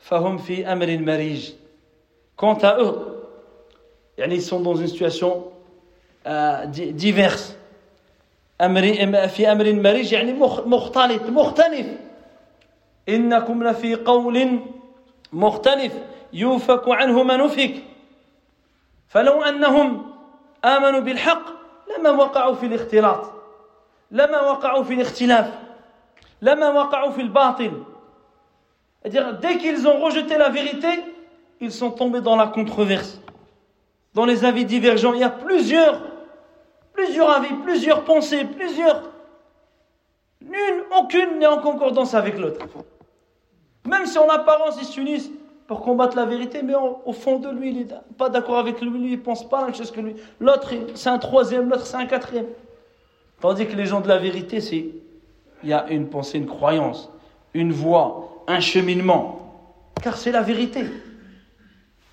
[0.00, 1.50] فهم في أمر مريج
[2.36, 2.98] quant à eux
[4.18, 5.44] يعني ils sont dans une situation
[6.26, 7.56] euh, diverse
[8.61, 8.81] أمر
[9.27, 10.33] في أمر مريج يعني
[10.65, 11.87] مختلط مختلف.
[13.09, 14.59] إنكم لفي قول
[15.33, 15.93] مختلف
[16.33, 17.73] يوفك عنه ما نفك
[19.07, 20.11] فلو أنهم
[20.65, 21.41] آمنوا بالحق
[21.97, 23.31] لما وقعوا في الاختلاط
[24.11, 25.53] لما وقعوا في الاختلاف
[26.41, 27.71] لما وقعوا في الباطل.
[29.01, 30.87] C'est-à-dire, dès qu'ils ont rejeté la vérité,
[31.61, 33.21] ils sont tombés dans la controverse,
[34.13, 35.13] dans les avis divergents.
[35.13, 36.01] Il y a plusieurs,
[36.99, 39.03] plusieurs avis, plusieurs pensées, plusieurs.
[40.41, 42.65] L'une, aucune n'est en concordance avec l'autre.
[43.85, 45.29] Même si en apparence ils s'unissent
[45.67, 47.87] pour combattre la vérité, mais au fond de lui, il n'est
[48.17, 50.15] pas d'accord avec lui, lui, il ne pense pas la même chose que lui.
[50.39, 52.47] L'autre, c'est un troisième, l'autre, c'est un quatrième.
[53.39, 54.87] Tandis que les gens de la vérité, c'est
[55.61, 57.11] il y a une pensée, une croyance,
[57.53, 59.93] une voie, un cheminement.
[60.01, 60.85] Car c'est la vérité.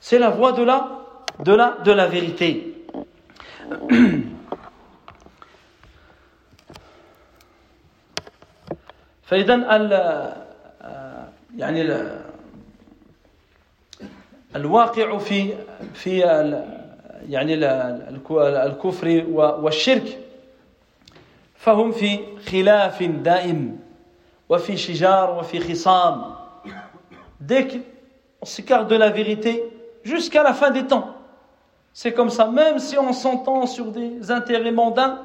[0.00, 1.06] C'est la voie de la,
[1.44, 2.84] de la, de la vérité.
[9.25, 9.55] فإذا
[11.57, 12.07] يعني
[14.55, 15.53] الواقع في
[15.93, 16.17] في
[17.29, 17.53] يعني
[18.65, 20.19] الكفر والشرك
[21.55, 22.19] فهم في
[22.51, 23.79] خلاف دائم
[24.49, 26.35] وفي شجار وفي خصام
[27.39, 29.63] dès qu'on s'écarte de la vérité
[30.03, 31.15] jusqu'à la fin des temps
[31.93, 35.19] c'est comme ça même si on s'entend sur des intérêts mondains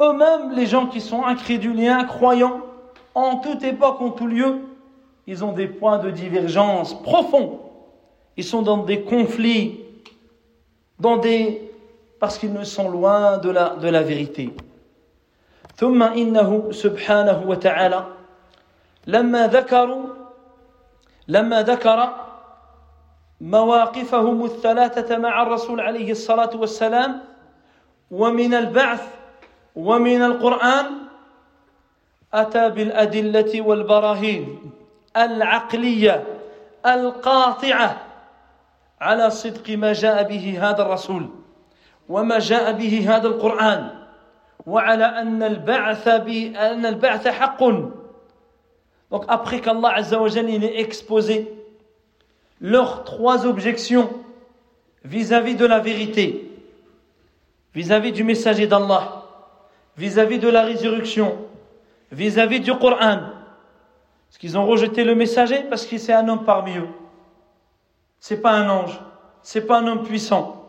[0.00, 2.60] eux-mêmes les gens qui sont incrédules et incroyants
[3.14, 4.60] en toute époque en tout lieu
[5.26, 7.60] ils ont des points de divergence profonds.
[8.36, 9.80] Ils sont dans des conflits,
[10.98, 11.70] dans des
[12.18, 14.52] parce qu'ils ne sont loin de la de la vérité.
[15.76, 18.04] ثم إنه سبحانه وتعالى
[19.06, 20.04] لما ذكروا
[21.28, 22.14] لما ذكر
[23.40, 27.20] مواقفهم الثلاثة مع الرسول عليه الصلاة والسلام
[28.10, 29.04] ومن البعث
[29.76, 30.86] ومن القرآن
[32.41, 34.71] أتى بالأدلة والبراهين
[35.17, 36.23] العقليه
[36.85, 38.01] القاطعه
[39.01, 41.29] على صدق ما جاء به هذا الرسول
[42.09, 43.89] وما جاء به هذا القران
[44.65, 47.63] وعلى ان البعث ان البعث حق
[49.11, 51.47] Donc après qu'Allah Azza wa Jalla ait exposé
[52.59, 54.09] leurs trois objections
[55.03, 56.51] vis-à-vis de la vérité,
[57.75, 59.23] vis-à-vis du messager d'Allah,
[59.97, 61.37] vis-à-vis de la résurrection,
[62.15, 63.19] vis-à-vis du Coran,
[64.27, 66.87] Parce qu'ils ont rejeté le messager parce qu'il c'est un homme parmi eux?
[68.19, 68.99] C'est pas un ange,
[69.41, 70.65] c'est pas un homme puissant.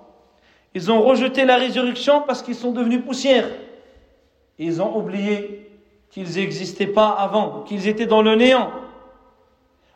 [0.75, 3.49] Ils ont rejeté la résurrection parce qu'ils sont devenus poussière.
[4.59, 5.71] Ils ont oublié
[6.11, 8.71] qu'ils n'existaient pas avant, qu'ils étaient dans le néant.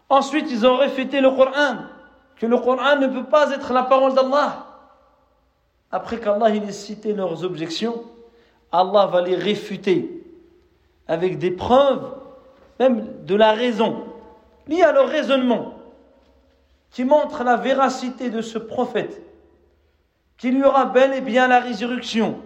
[0.08, 1.76] Ensuite, ils ont réfuté le Coran,
[2.36, 4.66] que le Coran ne peut pas être la parole d'Allah.
[5.90, 8.04] Après qu'Allah ait cité leurs objections,
[8.72, 10.19] Allah va les réfuter
[11.09, 12.15] avec des preuves
[12.79, 14.03] même de la raison,
[14.67, 15.73] liée à leur raisonnement,
[16.91, 19.21] qui montre la véracité de ce prophète,
[20.37, 22.39] qu'il y aura bel et bien la résurrection,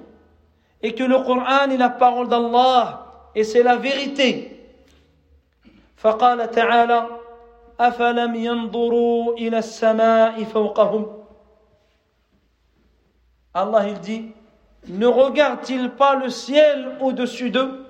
[0.82, 4.56] et que le Coran est la parole d'Allah, et c'est la vérité.
[6.00, 7.08] فقال تعالى
[7.80, 11.06] أفلم ينظروا إلى السماء فوقهم
[13.54, 14.32] Allah il dit
[14.88, 17.83] ne regarde-t-il pas le ciel au-dessus d'eux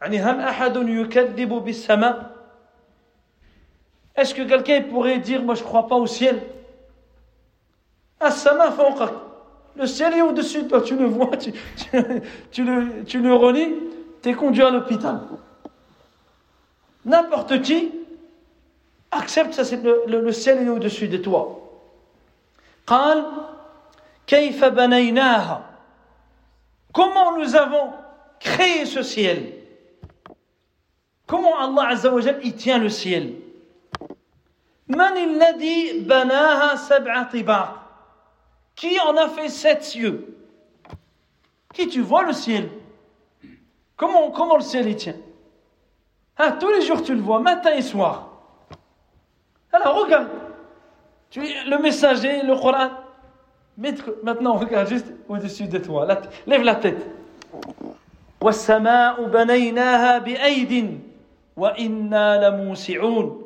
[0.00, 2.40] يعني هل أحد يكذب بالسماء
[4.16, 6.42] Est-ce que quelqu'un pourrait dire, moi je ne crois pas au ciel
[9.76, 11.52] Le ciel est au-dessus de toi, tu le vois, tu,
[12.50, 13.72] tu, le, tu le relis,
[14.22, 15.20] tu es conduit à l'hôpital.
[17.06, 17.92] N'importe qui
[19.10, 21.56] accepte ça, c'est le, le, le ciel est au-dessus de toi.
[22.86, 23.24] قال
[24.26, 25.62] كيف بنيناها
[26.92, 27.92] Comment nous avons
[28.40, 29.53] créé ce ciel
[31.27, 33.33] Comment Allah Azzawajal y tient le ciel?
[38.75, 40.37] Qui en a fait sept cieux?
[41.73, 42.69] Qui tu vois le ciel?
[43.97, 45.15] Comment, comment le ciel y tient?
[46.37, 48.29] Ah, Tous les jours tu le vois, matin et soir.
[49.71, 50.27] Alors regarde,
[51.29, 52.91] tu le messager, le Coran.
[54.23, 56.07] Maintenant regarde juste au-dessus de toi,
[56.47, 57.05] lève la tête.
[61.57, 63.45] وإنا لموسعون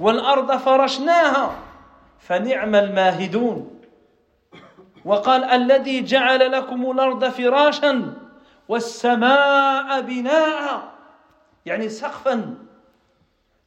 [0.00, 1.54] والأرض فرشناها
[2.18, 3.80] فنعم الماهدون
[5.04, 8.14] وقال الذي جعل لكم الأرض فراشا
[8.68, 10.92] والسماء بناء
[11.66, 12.54] يعني سقفا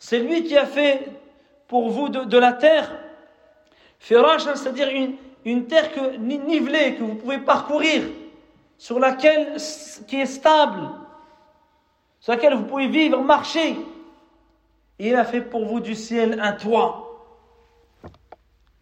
[0.01, 1.11] C'est lui qui a fait
[1.67, 2.89] pour vous de, de la terre
[3.99, 5.15] firashan, c'est-à-dire une,
[5.45, 8.03] une terre que, nivelée que vous pouvez parcourir,
[8.77, 9.57] sur laquelle,
[10.07, 10.89] qui est stable,
[12.20, 13.76] sur laquelle vous pouvez vivre, marcher.
[14.98, 17.20] Et il a fait pour vous du ciel un toit.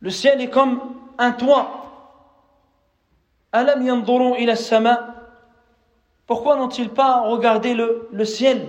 [0.01, 0.81] Le ciel est comme
[1.19, 1.87] un toit.
[3.53, 5.15] Alam yanzurun ila sama.
[6.27, 8.69] Pourquoi n'ont-ils pas regardé le, le ciel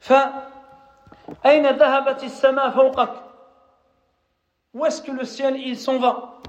[0.00, 0.46] Fa
[1.46, 3.10] أين ذهبت السماء فوقك
[4.74, 6.40] Où est-ce que le ciel il s'en va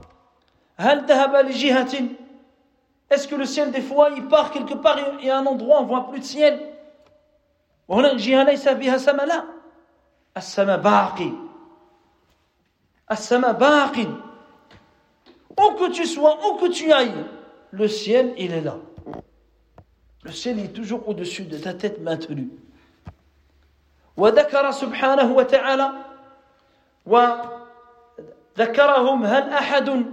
[3.09, 5.85] est-ce que le ciel des fois il part quelque part et à un endroit on
[5.85, 6.67] voit plus de ciel
[7.87, 9.43] وهنا الجهة ليس فيها سماء لا
[10.37, 11.31] السماء باقي
[13.11, 14.07] السماء باقي
[15.59, 17.25] où que tu sois où que tu ailles
[17.71, 18.77] le ciel il est là
[20.23, 22.49] le ciel est toujours au-dessus de ta tête maintenue
[24.17, 25.91] وذكر سبحانه وتعالى
[28.57, 30.05] وذكرهم هل أحد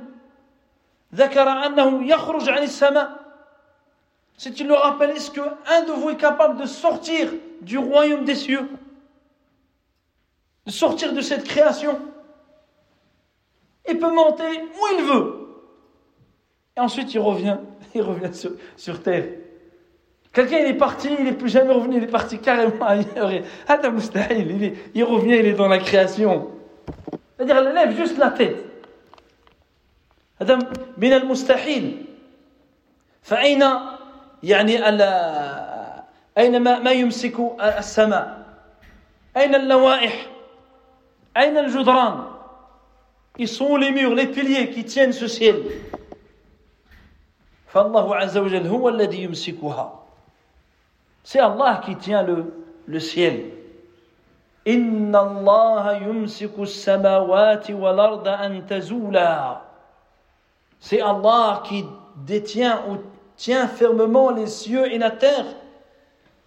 [4.38, 7.30] c'est il le rappelle, est-ce qu'un de vous est capable de sortir
[7.62, 8.68] du royaume des cieux?
[10.66, 12.00] De sortir de cette création?
[13.88, 15.40] Il peut monter où il veut.
[16.78, 17.58] Et ensuite il revient,
[17.96, 19.26] il revient sur, sur terre.
[20.34, 23.32] Quelqu'un il est parti, il n'est plus jamais revenu, il est parti carrément ailleurs.
[23.32, 23.44] Il,
[24.32, 26.50] il, il revient, il est dans la création.
[27.38, 28.73] C'est-à-dire, il lève juste la tête.
[30.44, 30.60] هذا
[30.98, 32.06] من المستحيل
[33.22, 33.64] فأين
[34.44, 34.88] يعني
[36.38, 38.44] أين ما, ما يمسك السماء
[39.38, 40.28] أين اللوائح
[41.38, 42.34] أين الجدران
[43.40, 45.56] Ils sont les murs, les piliers qui tiennent ce ciel.
[47.68, 50.00] فالله عز وجل هو الذي يمسكها.
[51.24, 52.54] C'est Allah qui tient le,
[52.86, 53.50] le ciel.
[54.68, 59.62] إن الله يمسك السماوات والأرض أن تزولا
[60.83, 61.85] C'est Allah qui
[62.17, 62.99] détient ou
[63.37, 65.47] tient fermement les cieux et la terre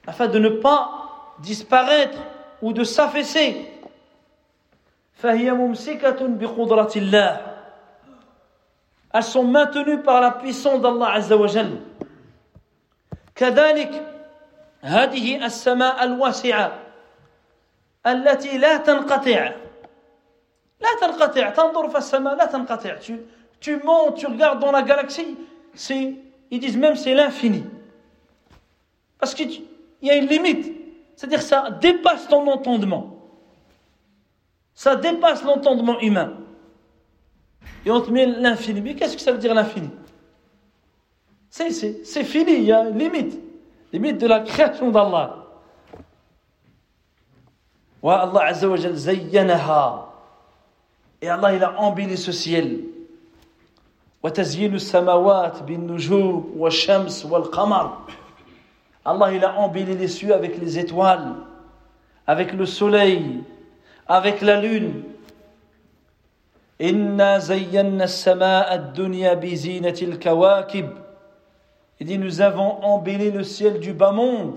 [0.07, 2.18] afin de ne pas disparaître
[2.62, 3.68] ou de s'affaisser.
[5.24, 5.49] Elles
[9.24, 11.70] sont maintenues par la puissance d'Allah Azza wa Jal.
[13.36, 14.05] كذلك
[14.82, 16.72] هذه السماء الواسعة
[18.07, 19.51] التي لا تنقطع
[20.82, 23.18] لا تنقطع تنظر في السماء لا تنقطع tu
[23.84, 25.36] montes, tu regardes dans la galaxie,
[25.74, 26.14] c'est,
[26.50, 27.64] ils disent même c'est l'infini.
[29.18, 29.62] Parce qu'il
[30.02, 30.72] y a une limite.
[31.16, 33.16] C'est-à-dire ça dépasse ton entendement.
[34.74, 36.34] Ça dépasse l'entendement humain.
[37.84, 38.80] Et on te met l'infini.
[38.82, 39.90] Mais qu'est-ce que ça veut dire l'infini?
[41.48, 43.40] C'est, c'est, c'est fini, il y a une limite.
[43.92, 45.36] Limite de la création d'Allah.
[51.22, 52.84] Et Allah a embelli ce ciel.
[54.26, 57.97] وتزيين السماوات بالنجوم والشمس والقمر
[59.03, 61.34] Allah il a embelli les cieux avec les étoiles
[62.28, 63.43] avec le soleil
[64.07, 65.03] avec la lune
[66.82, 70.89] إنا زينا السماء الدنيا بزينة الكواكب
[71.99, 74.53] Il dit nous avons embelli le ciel du bas monde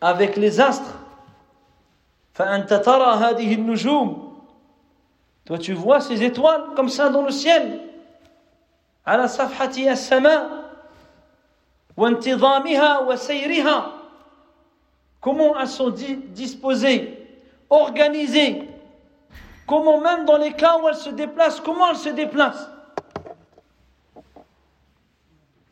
[0.00, 0.98] avec les astres
[2.32, 4.34] فأنت ترى هذه النجوم
[5.46, 7.80] Toi tu vois ces étoiles comme ça dans le ciel
[9.06, 10.64] على صفحة السماء
[11.96, 13.92] وانتظامها وسيرها
[15.20, 17.18] comment elles sont disposées
[17.70, 18.68] organisées
[19.66, 22.68] Comment même dans les cas où elle se déplace, comment elle se déplace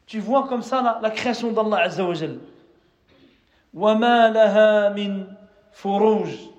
[0.06, 2.38] Tu vois comme ça la, la création d'Allah Azza wa Jal.
[3.74, 5.26] وَمَا لَهَا مِن
[5.72, 6.50] فُرُوجٍ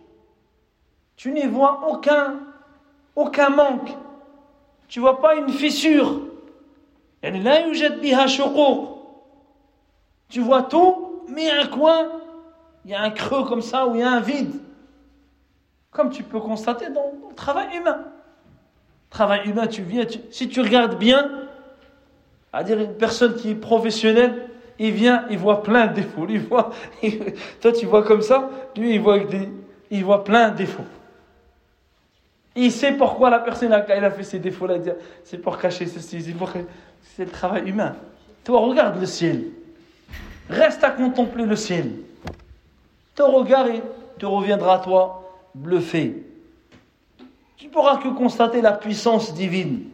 [1.15, 2.39] Tu n'y vois aucun,
[3.15, 3.89] aucun manque.
[4.87, 6.21] Tu vois pas une fissure.
[10.28, 12.08] Tu vois tout, mais un coin,
[12.84, 14.54] il y a un creux comme ça où il y a un vide.
[15.90, 18.04] Comme tu peux constater dans, le travail humain.
[19.10, 21.30] Travail humain, tu viens, si tu regardes bien,
[22.52, 24.48] à dire une personne qui est professionnelle,
[24.78, 26.26] il vient, il voit plein de défauts.
[26.48, 26.70] Voit,
[27.60, 29.48] toi tu vois comme ça, lui il voit, des,
[29.90, 30.84] il voit plein de défauts.
[32.54, 34.76] Il sait pourquoi la personne a, elle a fait ces défauts-là.
[34.76, 34.90] il dit,
[35.24, 36.50] C'est pour cacher ceci, c'est pour
[37.01, 37.95] c'est le travail humain.
[38.43, 39.45] Toi regarde le ciel.
[40.49, 41.91] Reste à contempler le ciel.
[43.15, 43.81] Ton regard il
[44.19, 45.23] te reviendra à toi
[45.55, 46.23] bluffé.
[47.57, 49.89] Tu pourras que constater la puissance divine.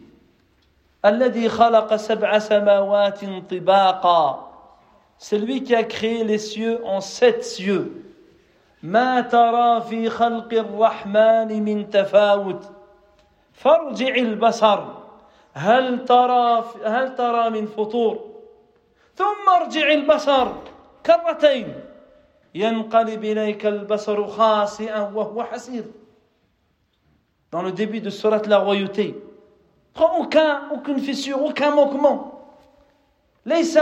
[1.04, 4.46] الذي خلق سبع سماوات طباقا
[5.18, 8.04] C'est lui qui a créé les cieux en sept cieux.
[8.82, 12.64] ما ترى في خلق الرحمن من تفاوت
[13.52, 14.84] فارجع البصر
[15.55, 18.35] هل ترى هل ترى من فطور؟
[19.15, 20.47] ثم ارجع البصر
[21.05, 21.73] كرتين.
[22.55, 25.83] ينقلب إليك البصر خاسئا وهو حسير.
[27.51, 29.15] Dans le début de Surat la royauté,
[29.93, 32.31] prends aucun, aucune fissure, aucun manquement.
[33.45, 33.79] ليس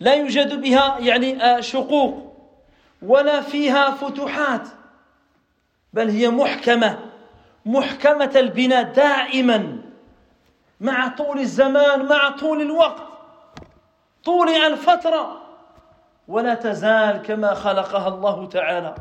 [0.00, 2.28] لا يوجد بها يعني آه، شقوق.
[3.02, 4.68] ولا فيها فتوحات.
[5.92, 6.98] بل هي محكمة.
[7.66, 9.87] محكمة البناء دائما.
[10.79, 13.03] مع طول الزمان مع طول الوقت
[14.23, 15.41] طول الفترة
[16.27, 18.95] ولا تزال كما خلقها الله تعالى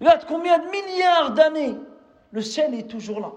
[0.00, 1.76] Regarde combien de milliards d'années,
[2.32, 3.30] le ciel est toujours là.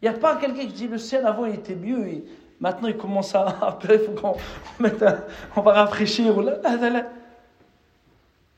[0.00, 2.24] Il n'y a pas quelqu'un qui dit le ciel avant il était mieux et
[2.60, 3.54] maintenant il commence à.
[3.62, 4.36] Après il faut qu'on
[4.80, 5.18] mette un-
[5.56, 6.36] on va rafraîchir.
[6.36, 7.02] ou Là, là, là, là.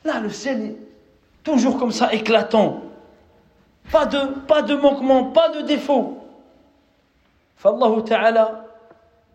[0.04, 0.76] Là, le ciel est
[1.42, 2.82] toujours comme ça éclatant.
[3.90, 6.18] Pas de, pas de manquement, pas de défaut.
[7.61, 8.65] فالله تعالى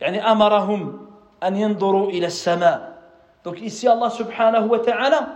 [0.01, 1.07] يعني أمرهم
[1.43, 2.97] أن ينظروا إلى السماء
[3.45, 5.29] Donc ici Allah subhanahu wa ta'ala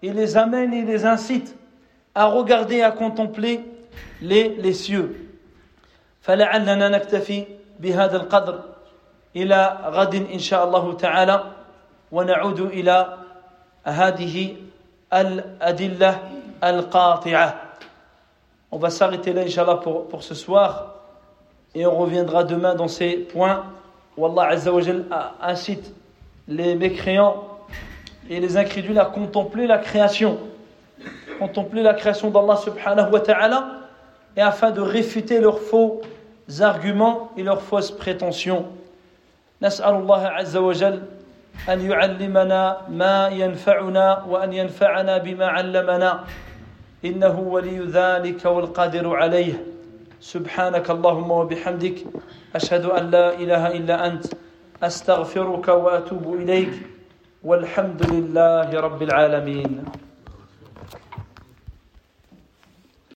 [0.00, 1.54] il les amène, il les incite
[2.14, 3.60] à regarder, à contempler
[4.22, 5.28] les, les cieux.
[6.22, 7.44] فلعلنا نكتفي
[7.80, 8.60] بهذا القدر
[9.36, 11.44] إلى غد إن شاء الله تعالى
[12.12, 13.18] ونعود إلى
[13.84, 14.56] هذه
[15.12, 16.18] الأدلة
[16.64, 17.54] القاطعة
[18.70, 20.91] On va s'arrêter là, Inch'Allah, pour, pour ce soir.
[21.75, 23.65] Et on reviendra demain dans ces points
[24.17, 25.93] où Allah Azza wa Jal a- incite
[26.47, 27.43] les mécréants
[28.29, 30.39] et les incrédules à contempler la création.
[31.39, 33.67] Contempler la création d'Allah subhanahu wa ta'ala
[34.35, 36.01] et afin de réfuter leurs faux
[36.61, 38.65] arguments et leurs fausses prétentions.
[39.61, 41.01] نسأل الله عز وجل
[41.69, 46.23] أن يعلمنا ما ينفعنا وأن ينفعنا بما علمنا
[47.05, 49.53] إنه ولي ذلك والقادر عليه
[50.22, 52.06] سبحانك اللهم وبحمدك
[52.54, 54.24] أشهد أن لا إله إلا أنت
[54.82, 56.74] أستغفرك وأتوب إليك
[57.42, 59.82] والحمد لله رب العالمين.